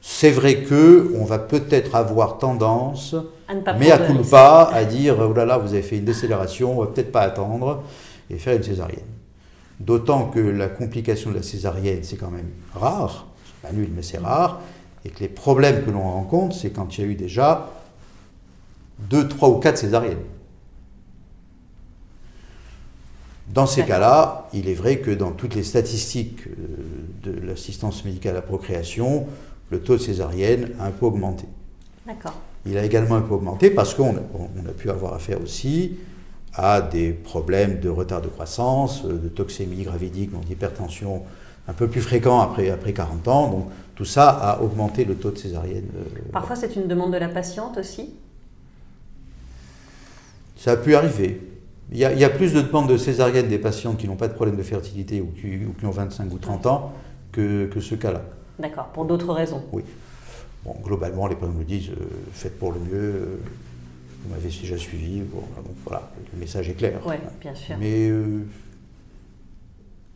c'est 0.00 0.30
vrai 0.30 0.62
que 0.62 1.12
on 1.16 1.24
va 1.24 1.38
peut-être 1.38 1.94
avoir 1.94 2.38
tendance, 2.38 3.14
mais 3.78 3.90
à 3.90 3.98
pas, 4.30 4.64
à 4.72 4.84
dire 4.84 5.16
oh 5.20 5.32
là 5.34 5.44
là, 5.44 5.58
vous 5.58 5.74
avez 5.74 5.82
fait 5.82 5.98
une 5.98 6.06
décélération, 6.06 6.78
on 6.78 6.80
va 6.80 6.86
peut-être 6.86 7.12
pas 7.12 7.20
attendre 7.20 7.82
et 8.30 8.38
faire 8.38 8.56
une 8.56 8.62
césarienne. 8.62 9.04
D'autant 9.78 10.26
que 10.26 10.40
la 10.40 10.68
complication 10.68 11.30
de 11.30 11.36
la 11.36 11.42
césarienne, 11.42 12.00
c'est 12.02 12.16
quand 12.16 12.30
même 12.30 12.48
rare, 12.74 13.26
c'est 13.44 13.68
pas 13.68 13.74
nul, 13.74 13.90
mais 13.94 14.02
c'est 14.02 14.18
rare, 14.18 14.60
et 15.04 15.10
que 15.10 15.20
les 15.20 15.28
problèmes 15.28 15.84
que 15.84 15.90
l'on 15.90 16.02
rencontre, 16.02 16.56
c'est 16.56 16.70
quand 16.70 16.96
il 16.96 17.04
y 17.04 17.06
a 17.06 17.10
eu 17.10 17.14
déjà 17.14 17.68
deux, 18.98 19.28
trois 19.28 19.50
ou 19.50 19.56
quatre 19.56 19.76
césariennes. 19.76 20.24
Dans 23.48 23.66
ces 23.66 23.84
cas-là, 23.84 24.48
il 24.52 24.68
est 24.68 24.74
vrai 24.74 24.98
que 24.98 25.10
dans 25.10 25.32
toutes 25.32 25.54
les 25.54 25.64
statistiques 25.64 26.46
euh, 26.46 27.30
de 27.30 27.46
l'assistance 27.46 28.04
médicale 28.04 28.32
à 28.32 28.36
la 28.36 28.42
procréation, 28.42 29.26
le 29.70 29.80
taux 29.80 29.96
de 29.96 30.00
césarienne 30.00 30.70
a 30.78 30.86
un 30.86 30.90
peu 30.90 31.06
augmenté. 31.06 31.44
D'accord. 32.06 32.34
Il 32.64 32.78
a 32.78 32.84
également 32.84 33.16
un 33.16 33.22
peu 33.22 33.34
augmenté 33.34 33.70
parce 33.70 33.94
qu'on 33.94 34.16
a, 34.16 34.72
pu 34.76 34.90
avoir 34.90 35.14
affaire 35.14 35.40
aussi 35.42 35.96
à 36.54 36.80
des 36.80 37.12
problèmes 37.12 37.80
de 37.80 37.88
retard 37.88 38.22
de 38.22 38.28
croissance, 38.28 39.04
euh, 39.04 39.18
de 39.18 39.28
toxémie 39.28 39.82
gravidique, 39.82 40.30
d'hypertension 40.46 41.22
un 41.68 41.72
peu 41.72 41.88
plus 41.88 42.00
fréquents 42.00 42.40
après, 42.40 42.70
après 42.70 42.92
40 42.92 43.28
ans. 43.28 43.50
Donc 43.50 43.68
tout 43.94 44.04
ça 44.04 44.30
a 44.30 44.60
augmenté 44.62 45.04
le 45.04 45.16
taux 45.16 45.30
de 45.30 45.38
césarienne. 45.38 45.88
Euh, 45.96 46.20
Parfois 46.32 46.56
c'est 46.56 46.76
une 46.76 46.86
demande 46.86 47.12
de 47.12 47.18
la 47.18 47.28
patiente 47.28 47.76
aussi? 47.78 48.14
Ça 50.56 50.72
a 50.72 50.76
pu 50.76 50.94
arriver. 50.94 51.40
Il 51.94 51.98
y, 51.98 52.24
a, 52.24 52.30
plus 52.30 52.54
de 52.54 52.62
demandes 52.62 52.88
de 52.88 52.96
césarienne 52.96 53.48
des 53.48 53.58
patients 53.58 53.94
qui 53.94 54.08
n'ont 54.08 54.16
pas 54.16 54.28
de 54.28 54.32
problème 54.32 54.56
de 54.56 54.62
fertilité 54.62 55.20
ou 55.20 55.26
qui, 55.26 55.86
ont 55.86 55.90
25 55.90 56.32
ou 56.32 56.38
30 56.38 56.66
ans 56.66 56.92
que, 57.32 57.68
ce 57.78 57.94
cas-là. 57.94 58.22
D'accord, 58.58 58.86
pour 58.94 59.04
d'autres 59.04 59.30
raisons. 59.34 59.62
Oui. 59.72 59.82
Bon, 60.64 60.74
globalement, 60.82 61.26
les 61.26 61.34
patients 61.34 61.52
me 61.52 61.64
disent 61.64 61.90
euh, 61.90 62.04
faites 62.32 62.58
pour 62.58 62.72
le 62.72 62.80
mieux, 62.80 62.94
euh, 62.94 63.40
vous 64.22 64.30
m'avez 64.32 64.48
déjà 64.48 64.78
suivi. 64.78 65.20
Bon, 65.20 65.42
voilà, 65.84 66.10
le 66.32 66.40
message 66.40 66.70
est 66.70 66.74
clair. 66.74 66.98
Oui, 67.04 67.16
bien 67.42 67.54
sûr. 67.54 67.76
Mais 67.78 68.08
euh, 68.08 68.46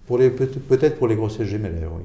pour 0.06 0.16
les, 0.16 0.30
peut-être 0.30 0.96
pour 0.96 1.08
les 1.08 1.16
grossesses 1.16 1.48
gémellaires, 1.48 1.90
oui. 1.92 2.04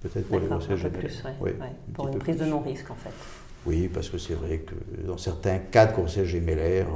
Peut-être 0.00 0.28
pour 0.28 0.38
les 0.38 0.46
grossesses 0.46 0.78
gémellaires. 0.78 1.10
oui, 1.40 1.50
pour 1.92 2.06
une 2.06 2.18
prise 2.18 2.36
de 2.36 2.44
non-risque, 2.44 2.90
en 2.90 2.96
fait. 2.96 3.10
Oui, 3.66 3.88
parce 3.92 4.08
que 4.08 4.18
c'est 4.18 4.34
vrai 4.34 4.58
que 4.58 4.74
dans 5.06 5.18
certains 5.18 5.58
cas 5.58 5.86
de 5.86 5.92
grossesse 5.92 6.26
gémellaire, 6.26 6.86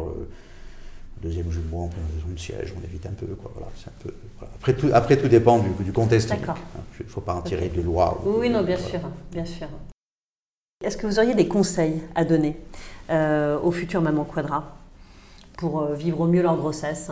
deuxième 1.22 1.50
jumeau 1.50 1.82
en 1.82 1.88
présentation 1.88 2.28
de 2.32 2.38
siège, 2.38 2.74
on 2.78 2.84
évite 2.84 3.06
un 3.06 3.10
peu. 3.10 3.26
Quoi, 3.26 3.50
voilà, 3.54 3.68
un 3.86 4.02
peu 4.02 4.14
Après, 4.42 4.74
tout, 4.74 4.90
après, 4.92 5.16
tout 5.16 5.28
dépend 5.28 5.58
du, 5.58 5.84
du 5.84 5.92
contexte. 5.92 6.30
Hein, 6.32 6.54
il 7.00 7.06
ne 7.06 7.10
faut 7.10 7.20
pas 7.20 7.34
en 7.34 7.42
tirer 7.42 7.68
des 7.68 7.82
lois. 7.82 8.22
oui, 8.24 8.50
non, 8.50 8.62
bien 8.62 8.76
sûr, 8.76 9.00
bien 9.32 9.44
sûr. 9.44 9.68
Est-ce 10.84 10.96
que 10.96 11.06
vous 11.06 11.18
auriez 11.18 11.34
des 11.34 11.48
conseils 11.48 12.02
à 12.14 12.24
donner 12.24 12.56
euh, 13.10 13.58
aux 13.60 13.70
futures 13.70 14.02
mamans 14.02 14.24
quadra 14.24 14.76
pour 15.56 15.80
euh, 15.80 15.94
vivre 15.94 16.20
au 16.20 16.26
mieux 16.26 16.42
leur 16.42 16.56
grossesse? 16.56 17.10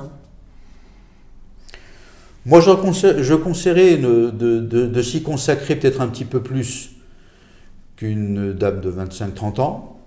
Moi, 2.44 2.60
je, 2.60 2.70
conseille, 2.72 3.22
je 3.22 3.34
conseillerais 3.34 3.96
de, 3.96 4.28
de, 4.30 4.60
de, 4.60 5.02
s'y 5.02 5.22
consacrer 5.22 5.76
peut-être 5.76 6.02
un 6.02 6.08
petit 6.08 6.26
peu 6.26 6.42
plus 6.42 6.90
qu'une 7.96 8.52
dame 8.52 8.82
de 8.82 8.92
25-30 8.92 9.60
ans. 9.62 9.98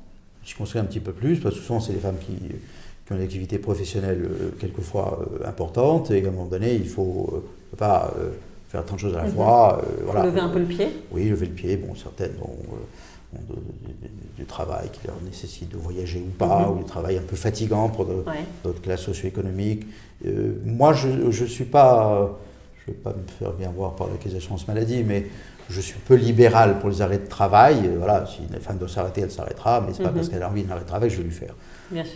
S'y 0.46 0.54
consacrer 0.54 0.80
un 0.80 0.86
petit 0.86 1.00
peu 1.00 1.14
plus, 1.14 1.40
parce 1.40 1.56
que 1.56 1.62
souvent, 1.62 1.80
c'est 1.80 1.94
des 1.94 2.00
femmes 2.00 2.20
qui, 2.20 2.38
qui 3.08 3.13
ont 3.13 3.15
une 3.15 3.24
activité 3.24 3.58
professionnelle 3.58 4.22
euh, 4.30 4.50
quelquefois 4.60 5.26
euh, 5.41 5.48
importante, 5.48 6.12
et 6.12 6.24
à 6.24 6.28
un 6.28 6.32
moment 6.32 6.46
donné, 6.46 6.76
il 6.76 6.84
ne 6.84 6.89
faut 6.89 7.43
pas 7.78 8.13
faire 8.67 8.84
tant 8.86 8.96
de 8.96 9.00
choses 9.00 9.15
à 9.15 9.24
la 9.24 9.28
mhm. 9.30 9.34
fois. 9.34 9.82
voilà. 10.04 10.26
Lever 10.26 10.41
un 10.41 10.50
peu 10.50 10.60
le 10.60 10.65
pied 10.65 10.89
Oui, 11.12 11.30
lever 11.30 11.46
le 11.46 11.54
pied. 11.54 11.78
Bon, 11.78 11.96
certaines 11.96 12.34
ont, 12.41 12.56
du 14.38 14.46
travail 14.46 14.89
qui 14.91 15.06
leur 15.06 15.17
nécessite 15.26 15.70
de 15.70 15.78
voyager 15.78 16.20
ou 16.20 16.30
pas, 16.30 16.67
mhm. 16.67 16.72
ou 16.72 16.78
du 16.80 16.86
travail 16.86 17.17
un 17.17 17.24
peu 17.24 17.36
fatigant 17.36 17.89
pour 17.89 18.06
d'autres 18.06 18.82
classes 18.82 19.02
socio-économiques. 19.02 19.86
Euh, 20.26 20.54
moi, 20.65 20.93
je 20.93 21.08
ne 21.08 21.32
suis 21.32 21.65
pas, 21.65 22.38
je 22.86 22.91
ne 22.91 22.96
vais 22.96 23.02
pas 23.02 23.12
me 23.12 23.28
faire 23.39 23.52
bien 23.54 23.72
voir 23.76 23.96
par 23.96 24.08
la 24.08 24.15
caisse 24.15 24.34
d'assurance 24.34 24.67
maladie, 24.67 25.04
mais 25.04 25.28
je 25.70 25.82
suis 25.82 26.00
peu 26.00 26.15
libéral 26.15 26.80
pour 26.80 26.89
les 26.89 27.02
arrêts 27.02 27.17
de 27.17 27.28
travail. 27.28 27.89
Voilà, 27.98 28.26
si 28.26 28.41
une 28.41 28.60
femme 28.62 28.78
doit 28.78 28.88
s'arrêter, 28.88 29.22
elle 29.22 29.32
s'arrêtera, 29.32 29.82
mais 29.82 29.93
ce 29.93 30.00
n'est 30.00 30.06
pas 30.06 30.12
mhm. 30.12 30.17
parce 30.17 30.30
qu'elle 30.30 30.43
a 30.43 30.50
envie 30.50 30.63
d'un 30.63 30.72
arrêt 30.72 30.84
de 30.84 30.88
travail 30.88 31.10
que 31.10 31.15
je 31.15 31.22
vais 31.22 31.28
lui 31.28 31.36
faire. 31.36 31.56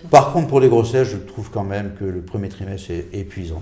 Par 0.10 0.34
contre, 0.34 0.48
pour 0.48 0.60
les 0.60 0.70
grossesses, 0.70 1.10
je 1.10 1.18
trouve 1.18 1.50
quand 1.52 1.64
même 1.64 1.94
que 2.00 2.06
le 2.06 2.22
premier 2.22 2.50
trimestre 2.50 2.92
est 2.92 3.08
épuisant. 3.14 3.62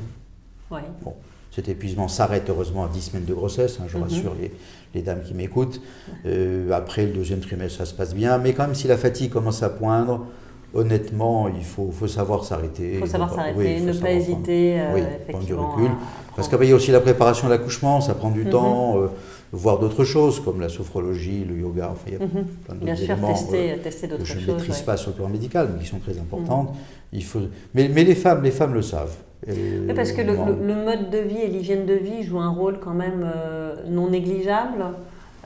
Bon, 0.69 1.13
cet 1.51 1.67
épuisement 1.67 2.07
s'arrête 2.07 2.49
heureusement 2.49 2.85
à 2.85 2.87
10 2.89 3.01
semaines 3.01 3.25
de 3.25 3.33
grossesse, 3.33 3.79
hein, 3.79 3.85
je 3.87 3.97
mhm. 3.97 4.03
rassure 4.03 4.35
les, 4.39 4.51
les, 4.93 5.01
dames 5.01 5.21
qui 5.23 5.33
m'écoutent. 5.33 5.81
Euh, 6.25 6.71
après 6.71 7.05
le 7.05 7.11
deuxième 7.11 7.39
trimestre, 7.39 7.79
ça 7.79 7.85
se 7.85 7.93
passe 7.93 8.13
bien, 8.13 8.37
mais 8.37 8.53
quand 8.53 8.65
même 8.65 8.75
si 8.75 8.87
la 8.87 8.97
fatigue 8.97 9.31
commence 9.31 9.63
à 9.63 9.69
poindre, 9.69 10.27
honnêtement, 10.75 11.47
il 11.47 11.63
faut, 11.63 11.91
faut 11.91 12.07
savoir 12.07 12.43
s'arrêter. 12.43 12.93
Il 12.93 12.99
faut 12.99 13.07
savoir 13.07 13.33
s'arrêter, 13.33 13.81
ne 13.81 13.93
pas 13.93 14.11
hésiter. 14.11 14.79
Euh, 14.79 14.93
oui, 14.93 15.01
prendre 15.27 15.45
du 15.45 15.53
recul. 15.55 15.89
Parce 16.35 16.47
qu'il 16.47 16.69
y 16.69 16.71
a 16.71 16.75
aussi 16.75 16.91
la 16.91 17.01
préparation 17.01 17.47
à 17.47 17.49
l'accouchement, 17.49 17.99
ça 18.01 18.13
prend 18.13 18.29
du 18.29 18.45
mhm. 18.45 18.51
temps. 18.51 19.01
Euh, 19.01 19.07
voir 19.51 19.79
d'autres 19.79 20.03
choses 20.03 20.39
comme 20.39 20.61
la 20.61 20.69
sophrologie, 20.69 21.45
le 21.45 21.57
yoga, 21.57 21.89
enfin, 21.91 22.03
il 22.07 22.13
y 22.13 22.15
a 22.15 22.19
mhm. 22.19 22.45
plein 22.65 22.75
d'autres 22.75 23.03
éléments 23.03 23.33
tester, 23.33 23.77
tester 23.83 24.07
que 24.07 24.23
je 24.23 24.39
ne 24.39 24.53
maîtrise 24.53 24.81
pas 24.81 24.97
sur 24.97 25.11
le 25.11 25.15
plan 25.15 25.29
médical, 25.29 25.69
mais 25.73 25.83
qui 25.83 25.89
sont 25.89 25.99
très 25.99 26.17
importantes. 26.17 26.75
Il 27.11 27.23
faut... 27.23 27.41
mais, 27.73 27.89
mais 27.89 28.03
les 28.03 28.15
femmes, 28.15 28.43
les 28.43 28.51
femmes 28.51 28.73
le 28.73 28.81
savent 28.81 29.15
parce 29.95 30.11
que 30.11 30.21
le, 30.21 30.35
mode 30.35 31.09
de 31.09 31.17
vie 31.17 31.37
et 31.37 31.47
l'hygiène 31.47 31.85
de 31.85 31.93
vie 31.93 32.23
jouent 32.23 32.41
un 32.41 32.51
rôle 32.51 32.79
quand 32.79 32.93
même 32.93 33.23
euh, 33.23 33.75
non 33.87 34.09
négligeable 34.09 34.85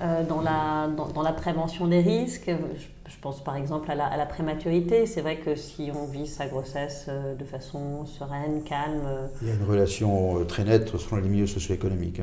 euh, 0.01 0.23
dans, 0.27 0.41
la, 0.41 0.87
dans, 0.87 1.21
la 1.21 1.31
prévention 1.33 1.87
des 1.87 1.99
risques. 1.99 2.49
Je, 2.49 3.13
pense 3.21 3.43
par 3.43 3.55
exemple 3.55 3.89
à 3.91 3.95
la, 3.95 4.05
à 4.05 4.17
la 4.17 4.25
prématurité. 4.25 5.05
C'est 5.05 5.21
vrai 5.21 5.37
que 5.37 5.55
si 5.55 5.91
on 5.95 6.05
vit 6.07 6.27
sa 6.27 6.47
grossesse 6.47 7.05
euh, 7.07 7.35
de 7.35 7.45
façon 7.45 8.05
sereine, 8.05 8.63
calme. 8.65 9.03
Il 9.41 9.47
y 9.47 9.51
a 9.51 9.53
une 9.53 9.69
relation 9.69 10.43
très 10.45 10.63
nette 10.63 10.97
selon 10.97 11.21
les 11.21 11.29
milieux 11.29 11.47
socio-économiques. 11.47 12.21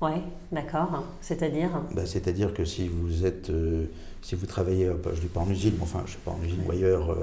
Oui, 0.00 0.12
d'accord. 0.50 1.04
C'est-à-dire 1.20 1.70
ben, 1.94 2.06
C'est-à-dire 2.06 2.54
que 2.54 2.64
si 2.64 2.88
vous 2.88 3.26
êtes, 3.26 3.50
si 4.22 4.34
vous 4.34 4.46
travaillez, 4.46 4.86
je 4.86 5.10
ne 5.10 5.20
dis 5.20 5.26
pas 5.26 5.40
en 5.40 5.50
usine, 5.50 5.74
mais 5.76 5.82
enfin, 5.82 6.00
je 6.06 6.12
ne 6.12 6.14
sais 6.14 6.22
pas 6.24 6.30
en 6.30 6.42
usine 6.42 6.60
ou 6.66 6.72
ailleurs, 6.72 7.16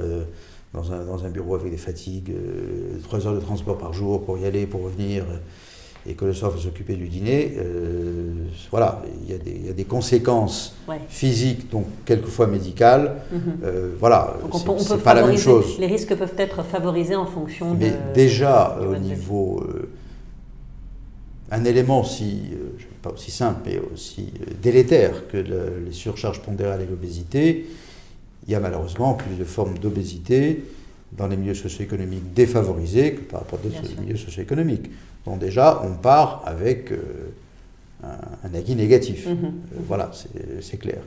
dans 0.73 0.91
un, 0.91 1.05
dans 1.05 1.25
un, 1.25 1.29
bureau 1.29 1.55
avec 1.55 1.71
des 1.71 1.77
fatigues, 1.77 2.31
euh, 2.31 2.99
trois 3.03 3.25
heures 3.25 3.35
de 3.35 3.39
transport 3.39 3.77
par 3.77 3.93
jour 3.93 4.23
pour 4.23 4.37
y 4.37 4.45
aller, 4.45 4.65
pour 4.65 4.83
revenir, 4.83 5.25
et 6.05 6.13
que 6.13 6.25
le 6.25 6.33
soir 6.33 6.51
faut 6.51 6.59
s'occuper 6.59 6.95
du 6.95 7.07
dîner, 7.07 7.55
euh, 7.57 8.31
voilà, 8.71 9.01
il 9.21 9.33
y, 9.33 9.65
y, 9.65 9.69
a 9.69 9.73
des 9.73 9.83
conséquences 9.83 10.75
physiques, 11.09 11.69
donc 11.69 11.85
quelquefois 12.05 12.47
médicales. 12.47 13.15
Mhm. 13.31 13.41
Euh, 13.63 13.91
voilà, 13.99 14.35
c'est 14.77 15.03
pas 15.03 15.13
la 15.13 15.25
même 15.25 15.37
chose. 15.37 15.77
Les 15.79 15.87
risques 15.87 16.15
peuvent 16.15 16.35
être 16.37 16.63
favorisés 16.63 17.15
en 17.15 17.25
fonction 17.25 17.75
Mais 17.77 17.93
déjà, 18.13 18.77
au 18.81 18.95
niveau. 18.95 19.63
Un 21.51 21.63
élément 21.63 22.01
aussi, 22.01 22.41
pas 23.01 23.11
aussi 23.11 23.31
simple, 23.31 23.61
mais 23.65 23.79
aussi 23.93 24.33
délétère 24.61 25.27
que 25.27 25.37
les 25.37 25.93
surcharges 25.93 26.41
pondérales 26.41 26.81
et 26.81 26.85
l'obésité, 26.85 27.67
il 28.47 28.51
y 28.51 28.55
a 28.55 28.59
malheureusement 28.59 29.13
plus 29.13 29.35
de 29.35 29.43
formes 29.43 29.77
d'obésité 29.77 30.63
dans 31.11 31.27
les 31.27 31.37
milieux 31.37 31.53
socio-économiques 31.53 32.33
défavorisés 32.33 33.13
que 33.13 33.21
par 33.21 33.41
rapport 33.41 33.59
à 33.59 33.63
d'autres 33.63 34.01
milieux 34.01 34.17
socio-économiques. 34.17 34.89
Donc 35.25 35.39
déjà, 35.39 35.81
on 35.83 35.93
part 35.93 36.43
avec 36.45 36.91
euh, 36.91 36.97
un, 38.03 38.53
avis 38.53 38.75
négatif. 38.75 39.27
Mhm. 39.27 39.35
Euh, 39.35 39.49
voilà, 39.87 40.11
c'est 40.61 40.77
clair. 40.77 40.99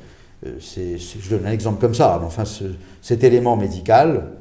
Euh, 0.46 0.58
je 0.58 1.30
donne 1.30 1.46
un 1.46 1.52
exemple 1.52 1.80
comme 1.80 1.94
ça. 1.94 2.20
Enfin, 2.22 2.44
cet 3.02 3.24
élément 3.24 3.56
médical 3.56 4.32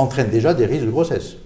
entraîne 0.00 0.28
déjà 0.28 0.54
des 0.54 0.66
risques 0.66 0.86
de 0.86 0.90
grossesse. 0.90 1.36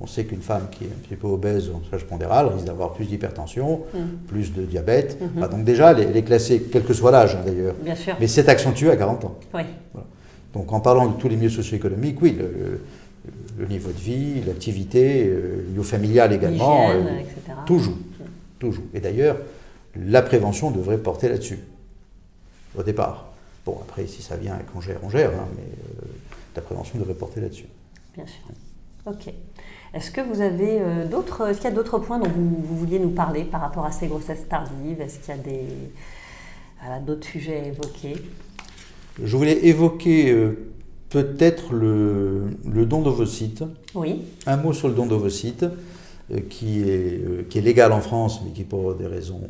On 0.00 0.06
sait 0.06 0.24
qu'une 0.24 0.42
femme 0.42 0.68
qui 0.70 0.84
est 0.84 0.88
un 0.88 1.00
petit 1.02 1.16
peu 1.16 1.26
obèse 1.26 1.70
en 1.70 1.82
charge 1.90 2.04
pondérale 2.04 2.48
risque 2.48 2.66
d'avoir 2.66 2.92
plus 2.92 3.06
d'hypertension, 3.06 3.82
mhm. 3.94 4.00
plus 4.28 4.52
de 4.52 4.62
diabète. 4.62 5.18
Mhm. 5.20 5.48
donc 5.48 5.64
déjà, 5.64 5.92
elle 5.92 6.16
est, 6.16 6.22
classée, 6.22 6.68
quel 6.70 6.84
que 6.84 6.92
soit 6.92 7.10
l'âge 7.10 7.34
hein, 7.36 7.42
d'ailleurs. 7.44 7.74
Mais 8.20 8.26
c'est 8.26 8.48
accentué 8.48 8.90
à 8.90 8.96
40 8.96 9.24
ans. 9.24 9.38
Donc 10.54 10.72
en 10.72 10.80
parlant 10.80 11.08
de 11.08 11.20
tous 11.20 11.28
les 11.28 11.36
milieux 11.36 11.50
socio-économiques, 11.50 12.20
oui, 12.22 12.38
le, 13.58 13.66
niveau 13.66 13.90
de 13.90 13.98
vie, 13.98 14.42
l'activité, 14.46 15.26
euh, 15.26 15.62
le 15.64 15.70
niveau 15.70 15.82
familial 15.82 16.32
également, 16.32 16.90
euh, 16.90 17.02
tout 17.66 17.78
joue. 17.78 17.96
Tout 18.58 18.72
joue. 18.72 18.84
Et 18.94 19.00
d'ailleurs, 19.00 19.36
la 19.94 20.22
prévention 20.22 20.70
devrait 20.70 20.98
porter 20.98 21.28
là-dessus, 21.28 21.58
au 22.78 22.82
départ. 22.82 23.26
Bon, 23.66 23.78
après, 23.82 24.06
si 24.06 24.22
ça 24.22 24.36
vient 24.36 24.54
avec 24.54 24.66
on 24.74 24.80
gère, 24.80 24.98
on 25.02 25.10
gère, 25.10 25.30
hein, 25.30 25.48
mais 25.56 25.62
euh, 25.62 26.06
la 26.54 26.62
prévention 26.62 26.98
devrait 26.98 27.14
porter 27.14 27.40
là-dessus. 27.40 27.66
Bien 28.16 28.26
sûr. 28.26 28.42
Ok. 29.06 29.32
Est-ce 29.94 30.10
que 30.10 30.20
vous 30.20 30.40
avez 30.40 30.80
d'autres, 31.08 31.48
est-ce 31.48 31.58
qu'il 31.60 31.70
y 31.70 31.72
a 31.72 31.76
d'autres 31.76 31.98
points 32.00 32.18
dont 32.18 32.28
vous, 32.28 32.76
vouliez 32.76 32.98
nous 32.98 33.10
parler 33.10 33.44
par 33.44 33.60
rapport 33.60 33.86
à 33.86 33.92
ces 33.92 34.08
grossesses 34.08 34.48
tardives? 34.48 35.00
Est-ce 35.00 35.20
qu'il 35.20 35.34
y 35.34 35.38
a 35.38 35.42
des, 35.42 35.64
d'autres 37.06 37.26
sujets 37.26 37.60
à 37.60 37.66
évoquer? 37.68 38.16
Je 39.22 39.36
voulais 39.36 39.66
évoquer 39.66 40.30
euh, 40.30 40.70
peut-être 41.08 41.72
le, 41.72 42.50
don 42.64 43.02
d'ovocytes. 43.02 43.64
Oui. 43.94 44.22
Un 44.46 44.56
mot 44.56 44.72
sur 44.72 44.88
le 44.88 44.94
don 44.94 45.06
d'ovocytes, 45.06 45.64
euh, 46.32 46.40
qui, 46.50 46.82
est, 46.82 47.20
euh, 47.24 47.46
qui 47.48 47.58
est 47.58 47.62
légal 47.62 47.92
en 47.92 48.00
France, 48.00 48.40
mais 48.44 48.50
qui 48.50 48.64
pour 48.64 48.94
des 48.94 49.06
raisons 49.06 49.40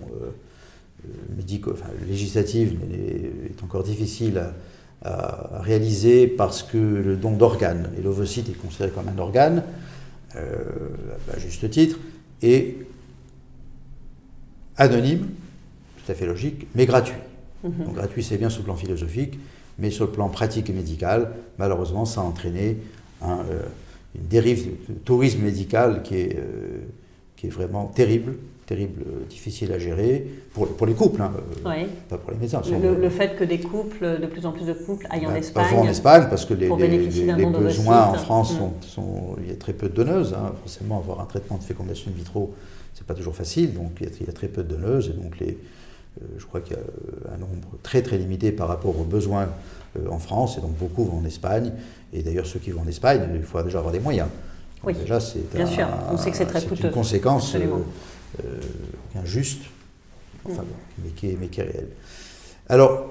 enfin, 1.71 1.91
législatives 2.09 2.79
est 2.91 3.63
encore 3.63 3.83
difficile 3.85 4.39
à, 4.39 4.53
réaliser 5.05 6.27
parce 6.27 6.63
que 6.65 6.79
le 6.79 7.17
don 7.17 7.33
d'organes, 7.37 7.91
et 7.97 8.03
l'ovocyte 8.03 8.49
est 8.49 8.55
considéré 8.55 8.91
comme 8.91 9.09
un 9.09 9.19
organe, 9.19 9.63
à 10.35 11.39
juste 11.39 11.71
titre, 11.71 11.99
est 12.43 12.77
anonyme, 14.77 15.29
tout 16.05 16.13
à 16.13 16.15
fait 16.15 16.27
logique, 16.27 16.67
mais 16.75 16.87
gratuit. 16.87 17.17
Mhm. 17.65 17.85
Donc 17.85 17.95
gratuit, 17.95 18.23
c'est 18.23 18.39
bien 18.39 18.51
sur 18.51 18.61
le 18.61 18.67
plan 18.67 18.77
philosophique, 18.77 19.39
mais 19.79 19.91
sur 19.91 20.07
le 20.07 20.13
plan 20.13 20.29
pratique 20.29 20.71
et 20.71 20.73
médical, 20.73 21.33
malheureusement, 21.59 22.05
ça 22.05 22.21
a 22.21 22.25
entraîné 22.25 22.79
euh, 23.23 23.63
une 24.15 24.27
dérive 24.27 24.71
de 24.89 24.95
tourisme 24.95 25.43
médical 25.43 26.03
qui 26.03 26.17
est, 26.17 26.37
euh, 26.37 26.85
qui 27.37 27.47
est 27.47 27.51
vraiment 27.51 27.87
terrible, 27.87 28.35
terrible, 28.67 29.03
euh, 29.03 29.25
difficile 29.29 29.73
à 29.73 29.79
gérer, 29.79 30.27
pour, 30.53 30.69
pour 30.69 30.87
les 30.87 30.95
couples, 30.95 31.23
hein, 31.23 31.33
pas 32.09 32.19
pour 32.19 32.33
les 32.33 32.37
médecins. 32.37 32.61
Le, 32.83 33.09
fait 33.11 33.37
que 33.37 33.45
des 33.45 33.61
couples, 33.61 34.19
de 34.21 34.27
plus 34.27 34.45
en 34.45 34.53
plus 34.53 34.67
de 34.67 34.73
couples 34.73 35.07
aillent 35.11 35.27
en 35.27 35.31
bah, 35.31 35.39
Espagne. 35.39 35.71
Pas 35.71 35.77
en 35.77 35.89
Espagne, 35.89 36.27
parce 36.29 36.45
que 36.45 36.55
les, 36.55 36.69
les, 36.69 37.47
besoins 37.47 38.07
en 38.07 38.15
France, 38.15 38.55
mm. 38.55 38.83
sont, 38.83 39.37
il 39.43 39.49
y 39.49 39.53
a 39.53 39.57
très 39.57 39.73
peu 39.73 39.89
de 39.89 39.95
donneuses. 39.95 40.35
Hein. 40.35 40.53
Forcément, 40.63 40.99
avoir 40.99 41.21
un 41.21 41.27
traitement 41.27 41.59
de 41.59 41.63
fécondation 41.63 42.11
in 42.11 42.19
vitro, 42.19 42.55
c'est 42.95 43.07
pas 43.07 43.15
toujours 43.15 43.37
facile, 43.37 43.75
donc 43.75 43.93
il 44.01 44.07
y, 44.07 44.11
a, 44.11 44.13
il 44.21 44.27
y 44.27 44.31
a 44.31 44.33
très 44.33 44.49
peu 44.49 44.63
de 44.63 44.75
donneuses, 44.75 45.11
et 45.11 45.23
donc 45.23 45.39
les 45.39 45.59
euh, 46.23 46.25
je 46.39 46.47
crois 46.47 46.61
qu'il 46.61 46.77
y 46.77 46.79
a 46.79 46.83
euh, 46.83 47.35
un 47.35 47.39
nombre 47.39 47.69
très 47.83 48.03
très 48.03 48.17
limité 48.17 48.53
par 48.53 48.69
rapport 48.69 48.99
aux 48.99 49.05
besoins 49.05 49.49
euh, 49.99 50.09
en 50.11 50.19
France, 50.19 50.57
et 50.59 50.61
donc 50.61 50.77
beaucoup 50.77 51.05
vont 51.05 51.19
en 51.19 51.25
Espagne. 51.25 51.73
Et 52.13 52.23
d'ailleurs, 52.23 52.47
ceux 52.47 52.59
qui 52.59 52.71
vont 52.71 52.83
en 52.83 52.89
Espagne, 52.89 53.29
il 53.35 53.43
faut 53.43 53.61
déjà 53.63 53.79
avoir 53.79 53.93
des 53.93 54.01
moyens. 54.01 54.29
oui, 54.83 54.95
déjà, 54.95 55.21
c'est 55.21 55.55
bien 55.55 55.67
sûr. 55.67 55.87
On 56.11 56.17
sait 56.17 56.31
que 56.31 56.37
c'est 56.37 56.47
très 56.47 56.63
coûteux. 56.63 56.87
une 56.87 56.93
conséquence 56.93 57.55
injuste, 59.15 59.63
enfin, 60.45 60.65
mais, 61.03 61.11
qui 61.11 61.31
est, 61.31 61.37
mais 61.41 61.49
qui 61.49 61.61
est 61.61 61.65
réelle. 61.65 61.89
Alors, 62.69 63.07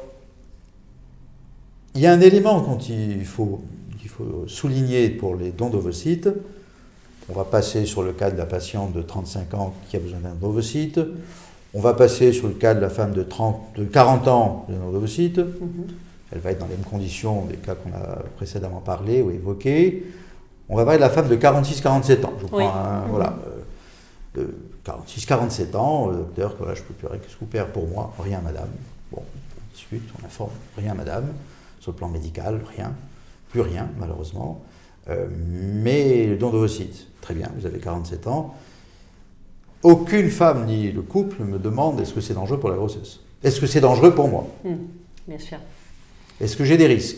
il 1.96 2.02
y 2.02 2.08
a 2.08 2.12
un 2.12 2.20
élément 2.20 2.76
qu'il 2.76 3.26
faut, 3.26 3.62
qu'il 4.00 4.10
faut 4.10 4.44
souligner 4.48 5.10
pour 5.10 5.36
les 5.36 5.52
dons 5.52 5.70
d'ovocytes. 5.70 6.30
On 7.30 7.34
va 7.34 7.46
passer 7.46 7.86
sur 7.86 8.04
le 8.04 8.12
cas 8.12 8.30
de 8.30 8.38
la 8.38 8.46
patiente 8.46 8.94
de 8.94 9.02
35 9.02 9.54
ans 9.56 9.74
qui 9.90 9.96
a 9.96 10.00
besoin 10.00 10.20
d'un 10.20 10.36
ovocyte. 10.46 11.00
On 11.74 11.80
va 11.80 11.94
passer 11.94 12.32
sur 12.34 12.48
le 12.48 12.54
cas 12.54 12.74
de 12.74 12.80
la 12.80 12.90
femme 12.90 13.14
de, 13.14 13.24
30, 13.24 13.78
de 13.78 13.86
40 13.86 14.28
ans 14.28 14.66
de 14.70 14.76
l'ovocyte. 14.76 15.40
Mhm. 15.40 15.88
Elle 16.32 16.40
va 16.40 16.52
être 16.52 16.60
dans 16.60 16.68
les 16.68 16.76
mêmes 16.76 16.86
conditions 16.86 17.46
des 17.46 17.56
cas 17.56 17.76
qu'on 17.76 17.92
a 17.92 18.20
précédemment 18.36 18.82
parlé 18.82 19.22
ou 19.22 19.32
évoqués. 19.32 20.06
On 20.68 20.76
va 20.76 20.84
parler 20.84 20.98
de 20.98 21.04
la 21.04 21.10
femme 21.10 21.30
de 21.30 21.36
46-47 21.36 22.26
ans. 22.26 22.34
Je 22.42 22.48
prends 22.48 22.60
un, 22.60 23.06
voilà, 23.10 23.38
46-47 24.86 25.76
euh, 25.76 25.78
ans, 25.78 26.08
le 26.08 26.18
docteur, 26.18 26.56
voilà, 26.58 26.74
je 26.74 26.84
peux 26.84 26.94
plus 26.94 27.08
rien, 27.08 27.20
qu'est-ce 27.20 27.36
que 27.36 27.40
vous 27.40 27.46
perd 27.46 27.70
pour 27.70 27.88
moi? 27.88 28.14
Rien, 28.20 28.42
madame. 28.42 28.70
Bon, 29.12 29.22
on 29.22 29.74
discute, 29.74 30.04
on 30.22 30.26
informe. 30.26 30.52
Rien, 30.78 30.94
madame. 30.94 31.28
Sur 31.80 31.92
le 31.92 31.98
plan 31.98 32.10
médical, 32.10 32.62
rien. 32.76 32.94
Plus 33.50 33.62
rien, 33.62 33.90
malheureusement. 34.00 34.64
Euh, 35.10 35.28
mais 35.30 36.26
le 36.26 36.38
don 36.38 36.50
d'ovocytes, 36.50 37.08
très 37.22 37.34
bien, 37.34 37.52
vous 37.58 37.66
avez 37.66 37.80
47 37.80 38.28
ans 38.28 38.56
aucune 39.86 40.32
femme 40.32 40.66
ni 40.66 40.92
le 40.92 41.04
couple 41.04 41.44
me 41.44 41.60
demande 41.60 42.00
est-ce 42.00 42.12
que 42.12 42.20
c'est 42.20 42.34
dangereux 42.34 42.60
pour 42.60 42.70
la 42.70 42.76
grossesse? 42.76 43.20
Est-ce 43.44 43.62
que 43.62 43.68
c'est 43.68 43.82
dangereux 43.82 44.16
pour 44.16 44.28
moi? 44.28 44.48
Hmm, 44.64 44.78
bien 45.28 45.38
sûr. 45.38 45.60
Est-ce 46.42 46.58
que 46.58 46.66
j'ai 46.66 46.76
des 46.76 46.88
risques? 46.88 47.18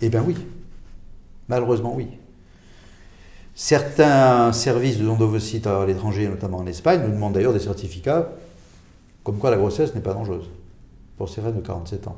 Eh 0.00 0.08
bien 0.08 0.22
oui. 0.24 0.36
Malheureusement 1.48 1.92
oui. 1.96 2.06
Certains 3.64 4.54
services 4.54 4.96
de 4.96 5.04
don 5.04 5.16
d'ovocytes 5.16 5.66
à 5.66 5.84
l'étranger, 5.84 6.26
notamment 6.26 6.56
en 6.60 6.66
Espagne, 6.66 7.02
nous 7.06 7.12
demandent 7.12 7.34
d'ailleurs 7.34 7.52
des 7.52 7.58
certificats 7.58 8.30
comme 9.22 9.36
quoi 9.36 9.50
la 9.50 9.58
grossesse 9.58 9.94
n'est 9.94 10.00
pas 10.00 10.14
dangereuse 10.14 10.46
pour 11.18 11.28
ces 11.28 11.42
femmes 11.42 11.56
de 11.56 11.60
47 11.60 12.08
ans. 12.08 12.16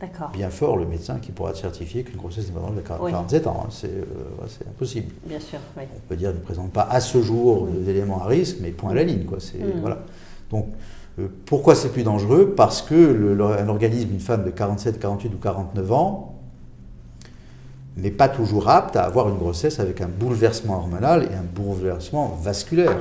D'accord. 0.00 0.30
Bien 0.32 0.48
fort 0.48 0.78
le 0.78 0.86
médecin 0.86 1.18
qui 1.18 1.30
pourra 1.30 1.54
certifier 1.54 2.04
qu'une 2.04 2.16
grossesse 2.16 2.46
n'est 2.46 2.54
pas 2.54 2.60
dangereuse 2.60 2.84
à 2.88 3.02
Oui. 3.02 3.10
47 3.10 3.46
ans. 3.48 3.64
hein. 3.64 3.68
C'est 3.70 3.88
euh, 3.88 4.04
c'est 4.48 4.66
impossible. 4.66 5.12
Bien 5.26 5.38
sûr, 5.40 5.58
oui. 5.76 5.82
On 5.94 6.08
peut 6.08 6.16
dire 6.16 6.30
ne 6.32 6.38
présente 6.38 6.72
pas 6.72 6.88
à 6.90 7.00
ce 7.00 7.20
jour 7.20 7.66
d'éléments 7.66 8.22
à 8.22 8.26
risque, 8.26 8.56
mais 8.62 8.70
point 8.70 8.92
à 8.92 8.94
la 8.94 9.04
ligne. 9.04 9.24
Quoi. 9.26 9.40
C'est, 9.40 9.58
Mm. 9.58 9.80
voilà. 9.82 9.98
Donc, 10.50 10.68
euh, 11.18 11.28
pourquoi 11.44 11.74
c'est 11.74 11.90
plus 11.90 12.02
dangereux? 12.02 12.54
Parce 12.56 12.80
que 12.80 12.94
le- 12.94 13.34
le- 13.34 13.44
un 13.44 13.68
organisme, 13.68 14.08
une 14.14 14.20
femme 14.20 14.42
de 14.42 14.50
47, 14.50 14.98
48 14.98 15.34
ou 15.34 15.38
49 15.38 15.92
ans, 15.92 16.37
n'est 18.02 18.10
pas 18.10 18.28
toujours 18.28 18.68
apte 18.68 18.96
à 18.96 19.04
avoir 19.04 19.28
une 19.28 19.36
grossesse 19.38 19.80
avec 19.80 20.00
un 20.00 20.08
bouleversement 20.08 20.76
hormonal 20.76 21.24
et 21.24 21.34
un 21.34 21.42
bouleversement 21.42 22.28
vasculaire. 22.42 22.98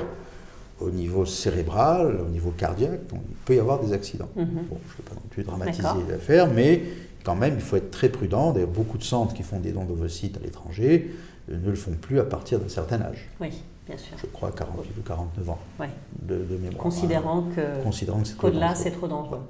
Au 0.80 0.92
niveau 0.92 1.26
cérébral, 1.26 2.20
au 2.22 2.30
niveau 2.30 2.52
cardiaque, 2.56 3.08
donc 3.10 3.22
il 3.30 3.36
peut 3.46 3.56
y 3.56 3.60
avoir 3.60 3.80
des 3.80 3.94
accidents. 3.94 4.30
Mhm. 4.36 4.46
Bon, 4.70 4.78
je 4.88 4.94
ne 4.94 4.98
vais 4.98 5.10
pas 5.10 5.16
non 5.16 5.22
plus 5.30 5.44
dramatiser 5.44 5.88
l'affaire, 6.08 6.48
mais 6.54 6.84
quand 7.24 7.36
même, 7.36 7.56
il 7.56 7.62
faut 7.62 7.78
être 7.78 7.90
très 7.90 8.10
prudent. 8.10 8.52
D'ailleurs, 8.52 8.70
beaucoup 8.70 9.00
de 9.00 9.04
centres 9.04 9.34
qui 9.34 9.42
font 9.42 9.60
des 9.60 9.72
dons 9.72 9.86
d'ovocytes 9.86 10.38
à 10.38 10.40
l'étranger 10.40 11.12
euh, 11.52 11.58
ne 11.58 11.70
le 11.72 11.76
font 11.76 11.94
plus 12.00 12.20
à 12.20 12.24
partir 12.26 12.60
d'un 12.60 12.70
certain 12.70 13.02
âge. 13.02 13.28
Oui, 13.42 13.50
bien 13.88 13.98
sûr. 13.98 14.16
Je 14.22 14.28
crois 14.28 14.52
48 14.52 14.92
ou 15.00 15.02
49 15.02 15.50
ans 15.50 15.58
Ouais. 15.80 15.90
de, 16.22 16.36
de 16.36 16.58
mémoire. 16.58 16.78
Considérant 16.78 17.40
hein, 17.40 17.46
que 17.56 17.84
considérant 17.84 18.20
que 18.22 18.28
c'est 18.28 18.36
trop 18.36 18.48
qu'au-delà, 18.48 18.68
dangereux. 18.68 18.84
c'est 18.84 18.92
trop 18.92 19.08
dangereux. 19.08 19.42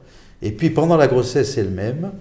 Et 0.42 0.52
puis 0.54 0.70
pendant 0.70 0.96
la 0.96 1.08
grossesse 1.08 1.58
elle-même, 1.58 2.12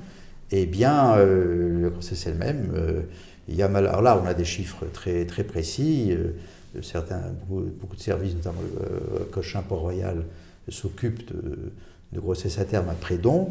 eh 0.51 0.67
bien, 0.67 1.17
euh, 1.17 1.83
la 1.83 1.89
grossesse 1.89 2.27
elle-même, 2.27 2.73
euh, 2.75 3.01
il 3.49 3.57
y 3.57 3.63
a 3.63 3.69
mal. 3.69 3.87
Alors 3.87 4.03
là, 4.03 4.21
on 4.23 4.27
a 4.27 4.35
des 4.35 4.45
chiffres 4.45 4.85
très, 4.93 5.25
très 5.25 5.45
précis. 5.45 6.09
euh, 6.11 6.33
certains, 6.83 7.21
beaucoup, 7.49 7.65
beaucoup 7.81 7.97
de 7.97 8.01
services, 8.01 8.35
notamment 8.35 8.61
euh, 8.83 9.25
Cochin 9.33 9.63
Port-Royal, 9.63 10.25
s'occupent 10.69 11.27
de, 11.33 11.73
de 12.13 12.21
grossesse 12.21 12.59
à 12.59 12.65
terme 12.65 12.89
après 12.91 13.17
don. 13.17 13.49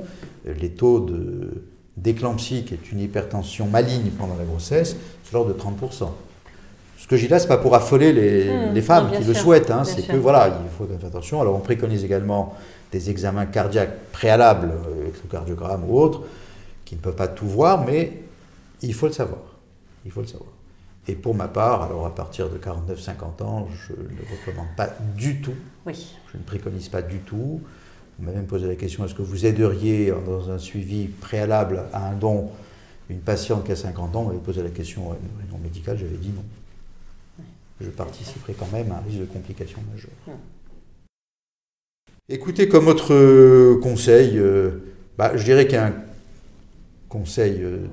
Les 0.59 0.69
taux 0.69 0.99
de 0.99 1.63
d'éclampsie, 1.97 2.65
qui 2.65 2.73
est 2.73 2.91
une 2.91 2.99
hypertension 2.99 3.67
maligne 3.67 4.09
pendant 4.19 4.35
la 4.35 4.43
grossesse, 4.43 4.97
c'est 5.23 5.31
l'ordre 5.33 5.53
de 5.53 5.57
30%. 5.57 6.09
Ce 6.97 7.07
que 7.07 7.15
j'ai 7.15 7.29
là, 7.29 7.39
ce 7.39 7.45
n'est 7.45 7.47
pas 7.47 7.57
pour 7.57 7.73
affoler 7.73 8.11
les, 8.11 8.45
Mmh, 8.51 8.73
les 8.73 8.81
femmes 8.81 9.11
qui 9.11 9.23
le 9.23 9.33
souhaitent, 9.33 9.71
hein, 9.71 9.83
c'est 9.85 10.05
que 10.05 10.17
voilà, 10.17 10.59
il 10.63 10.69
faut 10.77 10.85
faire 10.85 11.07
attention. 11.07 11.39
Alors 11.39 11.55
on 11.55 11.59
préconise 11.59 12.03
également 12.03 12.53
des 12.91 13.09
examens 13.09 13.45
cardiaques 13.45 13.95
préalables, 14.11 14.71
électrocardiogramme 15.03 15.83
ou 15.89 15.99
autres, 15.99 16.23
qui 16.85 16.95
ne 16.95 17.01
peuvent 17.01 17.15
pas 17.15 17.27
tout 17.27 17.47
voir, 17.47 17.85
mais 17.85 18.13
il 18.81 18.93
faut 18.93 19.07
le 19.07 19.13
savoir. 19.13 19.41
Il 20.05 20.11
faut 20.11 20.21
le 20.21 20.27
savoir. 20.27 20.49
Et 21.07 21.15
pour 21.15 21.35
ma 21.35 21.47
part, 21.47 21.83
alors 21.83 22.05
à 22.05 22.15
partir 22.15 22.49
de 22.49 22.57
49-50 22.57 23.43
ans, 23.43 23.67
je 23.87 23.93
ne 23.93 24.39
recommande 24.39 24.67
pas 24.75 24.89
du 25.15 25.41
tout, 25.41 25.53
Oui. 25.85 26.15
je 26.31 26.37
ne 26.37 26.43
préconise 26.43 26.89
pas 26.89 27.01
du 27.01 27.19
tout. 27.19 27.61
On 28.19 28.23
m'a 28.23 28.31
même 28.31 28.45
posé 28.45 28.67
la 28.67 28.75
question 28.75 29.03
est-ce 29.05 29.13
que 29.13 29.21
vous 29.21 29.45
aideriez 29.45 30.13
dans 30.25 30.49
un 30.49 30.57
suivi 30.57 31.07
préalable 31.07 31.83
à 31.93 32.07
un 32.09 32.13
don 32.13 32.49
une 33.09 33.19
patiente 33.19 33.65
qui 33.65 33.71
a 33.71 33.75
50 33.75 34.15
ans? 34.15 34.21
On 34.21 34.27
m'avait 34.27 34.39
posé 34.39 34.63
la 34.63 34.69
question 34.69 35.11
à 35.11 35.15
une 35.15 35.39
réunion 35.41 35.59
médicale, 35.61 35.97
j'avais 35.97 36.17
dit 36.17 36.29
non. 36.29 36.43
Je 37.81 37.89
participerai 37.89 38.53
quand 38.53 38.71
même 38.71 38.91
à 38.91 38.95
un 38.95 39.01
risque 39.01 39.19
de 39.19 39.25
complications 39.25 39.81
majeures. 39.91 40.37
Écoutez, 42.29 42.67
comme 42.67 42.87
autre 42.87 43.13
euh, 43.13 43.79
conseil, 43.81 44.37
euh, 44.39 44.71
bah, 45.17 45.35
je 45.35 45.43
dirais 45.43 45.67
qu'un 45.67 45.93
conseil 47.09 47.61
euh, 47.61 47.85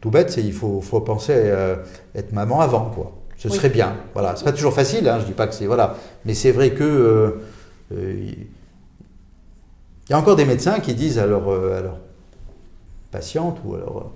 tout 0.00 0.10
bête, 0.10 0.30
c'est 0.30 0.42
il 0.42 0.52
faut, 0.52 0.80
faut 0.80 1.00
penser 1.00 1.50
à 1.50 1.78
être 2.14 2.32
maman 2.32 2.60
avant, 2.60 2.86
quoi. 2.90 3.12
Ce 3.36 3.48
Oui. 3.48 3.54
serait 3.54 3.70
bien. 3.70 3.96
Voilà, 4.14 4.34
c'est 4.36 4.44
pas 4.44 4.52
toujours 4.52 4.72
facile. 4.74 5.08
Hein, 5.08 5.18
je 5.20 5.26
dis 5.26 5.32
pas 5.32 5.46
que 5.48 5.54
c'est 5.54 5.66
voilà, 5.66 5.96
mais 6.24 6.34
c'est 6.34 6.52
vrai 6.52 6.70
que 6.72 6.82
euh, 6.84 7.30
euh, 7.92 8.14
il 8.30 10.10
y 10.10 10.12
a 10.12 10.18
encore 10.18 10.36
des 10.36 10.44
médecins 10.44 10.80
qui 10.80 10.94
disent 10.94 11.18
à 11.18 11.24
euh, 11.24 11.82
leurs 11.82 11.98
patientes 13.10 13.58
ou 13.64 13.74
alors 13.74 14.12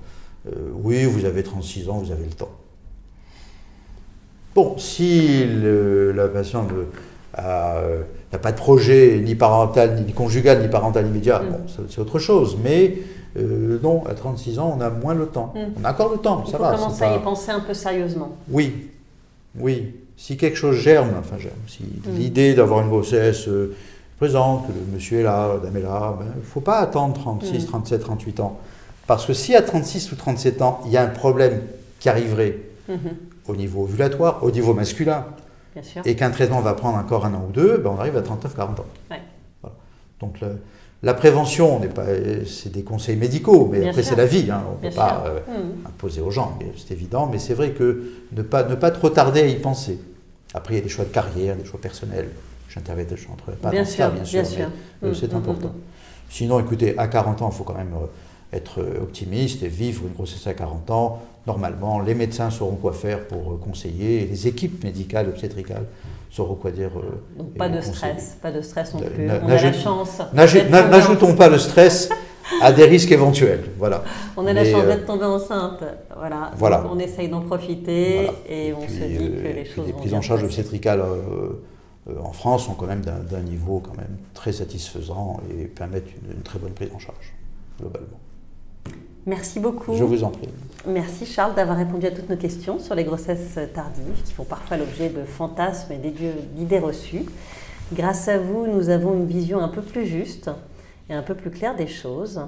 oui, 0.75 1.05
vous 1.07 1.25
avez 1.25 1.43
36 1.43 1.89
ans, 1.89 1.99
vous 1.99 2.13
avez 2.13 2.25
le 2.25 2.31
temps. 2.31 2.53
Bon, 4.55 4.79
si 4.79 5.45
le- 5.45 6.13
la 6.13 6.29
patiente 6.29 6.71
euh, 6.73 6.85
a, 7.35 7.81
euh, 8.37 8.39
n'a 8.39 8.43
pas 8.43 8.53
de 8.53 8.57
projet 8.57 9.21
ni 9.25 9.35
parental, 9.35 10.03
ni 10.07 10.13
conjugal, 10.13 10.61
ni 10.63 10.69
parental 10.69 11.07
immédiat, 11.07 11.41
Mm. 11.43 11.51
bon, 11.51 11.85
c'est 11.89 11.99
autre 12.01 12.19
chose. 12.19 12.57
Mais 12.63 12.99
euh, 13.39 13.79
non, 13.83 14.05
à 14.07 14.15
36 14.15 14.59
ans, 14.59 14.75
on 14.79 14.81
a 14.81 14.91
moins 14.91 15.15
le 15.15 15.27
temps. 15.27 15.53
Mm. 15.55 15.81
On 15.81 15.85
a 15.85 15.91
encore 15.93 16.11
le 16.13 16.19
temps, 16.19 16.43
Il 16.47 16.51
ça 16.51 16.57
faut 16.59 16.63
va. 16.65 16.75
commencer 16.77 17.05
à 17.05 17.09
pas- 17.11 17.17
y 17.17 17.19
penser 17.23 17.51
un 17.51 17.61
peu 17.61 17.75
sérieusement. 17.75 18.31
Oui, 18.51 18.89
oui. 19.59 19.95
Si 20.19 20.37
quelque 20.39 20.57
chose 20.57 20.77
germe, 20.77 21.11
enfin 21.19 21.37
germe, 21.39 21.53
si 21.67 21.83
Mm. 21.83 22.17
l'idée 22.17 22.55
d'avoir 22.55 22.81
une 22.83 22.89
grossesse 22.89 23.49
euh, 23.49 23.75
présente, 24.19 24.67
que 24.67 24.73
le 24.73 24.81
monsieur 24.95 25.21
est 25.21 25.23
là, 25.25 25.49
la 25.55 25.59
dame 25.61 25.77
est 25.77 25.83
là, 25.83 26.17
il 26.37 26.41
ne 26.41 26.45
faut 26.45 26.61
pas 26.63 26.79
attendre 26.79 27.13
36, 27.15 27.65
Mm. 27.65 27.67
37, 27.69 28.01
38 28.01 28.41
ans. 28.41 28.59
Parce 29.07 29.27
que 29.27 29.35
si 29.35 29.55
à 29.55 29.63
36 29.63 30.11
ou 30.13 30.17
37 30.17 30.63
ans, 30.63 30.81
il 30.87 30.91
y 30.93 30.97
a 30.97 31.03
un 31.03 31.09
problème 31.09 31.61
qui 32.01 32.09
arriverait 32.09 32.59
Mhm. 32.89 32.99
au 33.49 33.55
niveau 33.57 33.83
ovulatoire, 33.83 34.39
au 34.43 34.51
niveau 34.51 34.73
masculin, 34.75 35.25
Bien 35.77 35.83
sûr. 35.83 36.03
et 36.07 36.17
qu'un 36.17 36.31
traitement 36.31 36.61
va 36.63 36.73
prendre 36.73 36.97
encore 36.97 37.27
un 37.27 37.35
an 37.35 37.45
ou 37.49 37.53
deux, 37.53 37.77
ben 37.77 37.91
on 37.95 38.01
arrive 38.01 38.17
à 38.17 38.23
39-40 38.23 38.81
ans. 38.81 38.87
Ouais. 39.11 39.21
Voilà. 39.61 39.77
Donc 40.21 40.41
le- 40.41 40.59
la 41.03 41.13
prévention, 41.13 41.79
c'est 42.47 42.73
des 42.73 42.83
conseils 42.83 43.17
médicaux, 43.17 43.69
mais 43.71 43.81
Bien 43.81 43.91
après 43.91 44.03
c'est 44.03 44.17
la 44.17 44.25
vie, 44.25 44.51
hein, 44.51 44.63
on 44.67 44.77
ne 44.77 44.81
Bien 44.81 44.91
peut 44.91 44.97
pas 44.97 45.25
euh, 45.27 45.41
Mhm. 45.47 45.87
imposer 45.87 46.23
aux 46.23 46.31
gens, 46.31 46.57
mais 46.59 46.73
c'est 46.79 46.95
évident. 46.95 47.29
Mais 47.31 47.39
c'est 47.39 47.53
vrai 47.53 47.73
que 47.73 48.05
ne 48.33 48.41
pas, 48.41 48.65
ne 48.65 48.75
pas 48.75 48.91
trop 48.91 49.11
tarder 49.11 49.41
à 49.41 49.47
y 49.47 49.57
penser. 49.57 50.01
Après, 50.55 50.73
il 50.75 50.77
y 50.79 50.81
a 50.81 50.83
des 50.83 50.89
choix 50.89 51.05
de 51.05 51.11
carrière, 51.11 51.55
des 51.57 51.67
choix 51.67 51.79
personnels. 51.79 52.31
J'interviens, 52.71 53.05
je 53.15 53.29
n'entrerai 53.29 53.57
pas 53.57 53.71
Bien 53.71 53.83
dans 53.83 53.87
ça, 53.89 53.93
sûr, 54.07 54.11
bien 54.13 54.25
sûr, 54.25 54.41
bien 54.43 54.51
sûr. 54.51 54.69
mais 55.03 55.09
euh, 55.09 55.11
Mhm, 55.13 55.15
c'est 55.21 55.33
mhm, 55.33 55.39
important. 55.39 55.73
Sinon, 56.31 56.59
écoutez, 56.61 56.97
à 56.99 57.09
40 57.09 57.43
ans, 57.43 57.51
il 57.53 57.57
faut 57.57 57.65
quand 57.65 57.75
même 57.77 57.93
euh, 57.95 58.57
être 58.57 58.81
optimiste 59.03 59.63
et 59.63 59.69
vivre 59.69 60.05
une 60.07 60.15
grossesse 60.15 60.47
à 60.47 60.55
40 60.55 60.91
ans. 60.91 61.23
Normalement, 61.47 62.01
les 62.01 62.15
médecins 62.15 62.51
sauront 62.51 62.77
quoi 62.77 62.93
faire 62.93 63.27
pour 63.29 63.53
euh, 63.53 63.57
conseiller, 63.57 64.23
et 64.23 64.27
les 64.27 64.49
équipes 64.49 64.83
médicales, 64.85 65.29
obstétricales 65.29 65.85
sauront 66.31 66.57
quoi 66.57 66.71
dire. 66.73 66.91
euh, 66.97 67.39
Donc 67.39 67.55
pas 67.55 67.69
de 67.69 67.77
conseiller. 67.77 67.95
stress, 67.95 68.37
pas 68.43 68.51
de 68.53 68.61
stress 68.61 68.95
non 68.95 69.01
plus. 69.01 69.27
On 69.31 69.49
a 69.49 69.63
la 69.63 69.73
chance. 69.73 70.21
N'ajoutons 70.35 71.35
pas 71.37 71.49
le 71.49 71.59
stress 71.59 72.09
à 72.63 72.73
des 72.73 72.85
risques 72.85 73.11
éventuels. 73.13 73.65
Voilà. 73.79 74.03
On 74.37 74.47
a 74.47 74.53
la 74.53 74.65
chance 74.65 74.83
euh, 74.85 74.87
d'être 74.89 75.07
tombé 75.07 75.25
enceinte. 75.25 75.83
Voilà. 76.17 76.53
Voilà. 76.57 76.85
On 76.93 76.99
essaye 76.99 77.29
d'en 77.29 77.41
profiter 77.43 78.15
Voilà. 78.17 78.33
et 78.49 78.73
on 78.73 78.81
Puis, 78.81 78.95
se 78.95 79.05
dit 79.05 79.17
que 79.19 79.49
les 79.49 79.65
choses 79.65 79.87
les 79.87 79.93
prises 79.93 80.15
en 80.15 80.21
charge 80.23 80.43
obstétricales 80.45 81.01
euh, 81.01 82.19
en 82.23 82.33
France 82.33 82.67
sont 82.67 82.75
quand 82.75 82.87
même 82.87 83.01
d'un 83.01 83.19
d'un 83.19 83.41
niveau 83.41 83.81
quand 83.85 83.97
même 83.97 84.17
très 84.35 84.53
satisfaisant 84.53 85.41
et 85.51 85.65
permettent 85.65 86.11
une, 86.25 86.37
une 86.37 86.43
très 86.43 86.59
bonne 86.61 86.71
prise 86.73 86.91
en 86.95 86.99
charge 87.01 87.35
globalement. 87.81 88.21
Merci 89.27 89.59
beaucoup. 89.59 89.95
Je 89.97 90.05
vous 90.05 90.23
en 90.23 90.31
prie. 90.31 90.49
Merci 90.89 91.27
Charles 91.27 91.57
d'avoir 91.57 91.77
répondu 91.77 92.07
à 92.07 92.13
toutes 92.13 92.31
nos 92.31 92.37
questions 92.37 92.79
sur 92.79 92.95
les 92.95 93.03
grossesses 93.03 93.59
tardives 93.75 94.23
qui 94.25 94.33
font 94.33 94.45
parfois 94.45 94.77
l'objet 94.77 95.09
de 95.09 95.25
fantasmes 95.25 95.93
et 95.93 95.99
d'idées 95.99 96.79
reçues. 96.79 97.25
Grâce 97.93 98.29
à 98.29 98.39
vous, 98.39 98.69
nous 98.69 98.89
avons 98.89 99.15
une 99.15 99.27
vision 99.27 99.59
un 99.59 99.67
peu 99.67 99.83
plus 99.83 100.07
juste 100.07 100.49
et 101.11 101.15
un 101.15 101.23
peu 101.23 101.35
plus 101.35 101.51
claire 101.51 101.75
des 101.75 101.89
choses. 101.89 102.41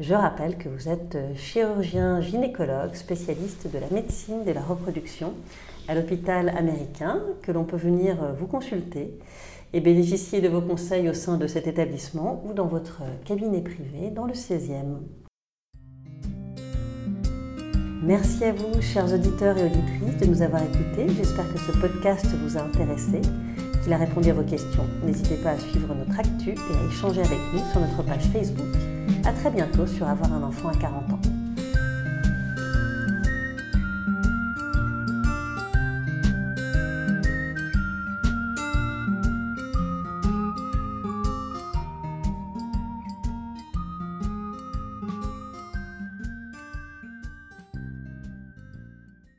Je 0.00 0.12
rappelle 0.12 0.58
que 0.58 0.68
vous 0.68 0.90
êtes 0.90 1.16
chirurgien 1.34 2.20
gynécologue, 2.20 2.94
spécialiste 2.94 3.72
de 3.72 3.78
la 3.78 3.88
médecine 3.90 4.44
de 4.44 4.52
la 4.52 4.60
reproduction 4.60 5.32
à 5.88 5.94
l'hôpital 5.94 6.50
américain, 6.50 7.22
que 7.40 7.52
l'on 7.52 7.64
peut 7.64 7.78
venir 7.78 8.16
vous 8.38 8.46
consulter 8.46 9.18
et 9.72 9.80
bénéficier 9.80 10.42
de 10.42 10.48
vos 10.48 10.60
conseils 10.60 11.08
au 11.08 11.14
sein 11.14 11.38
de 11.38 11.46
cet 11.46 11.66
établissement 11.66 12.44
ou 12.46 12.52
dans 12.52 12.66
votre 12.66 13.00
cabinet 13.24 13.62
privé 13.62 14.10
dans 14.10 14.26
le 14.26 14.34
16e. 14.34 14.98
Merci 18.02 18.44
à 18.44 18.52
vous, 18.52 18.80
chers 18.80 19.12
auditeurs 19.12 19.58
et 19.58 19.64
auditrices, 19.64 20.16
de 20.20 20.26
nous 20.26 20.40
avoir 20.40 20.62
écoutés. 20.62 21.06
J'espère 21.16 21.52
que 21.52 21.58
ce 21.58 21.72
podcast 21.72 22.26
vous 22.26 22.56
a 22.56 22.60
intéressé, 22.60 23.20
qu'il 23.82 23.92
a 23.92 23.96
répondu 23.96 24.30
à 24.30 24.34
vos 24.34 24.44
questions. 24.44 24.86
N'hésitez 25.04 25.34
pas 25.36 25.50
à 25.50 25.58
suivre 25.58 25.92
notre 25.94 26.18
actu 26.18 26.50
et 26.50 26.52
à 26.54 26.92
échanger 26.92 27.20
avec 27.20 27.38
nous 27.52 27.60
sur 27.72 27.80
notre 27.80 28.04
page 28.04 28.24
Facebook. 28.32 28.68
À 29.24 29.32
très 29.32 29.50
bientôt 29.50 29.86
sur 29.86 30.06
Avoir 30.06 30.32
un 30.32 30.44
enfant 30.44 30.68
à 30.68 30.76
40 30.76 31.12
ans. 31.12 31.37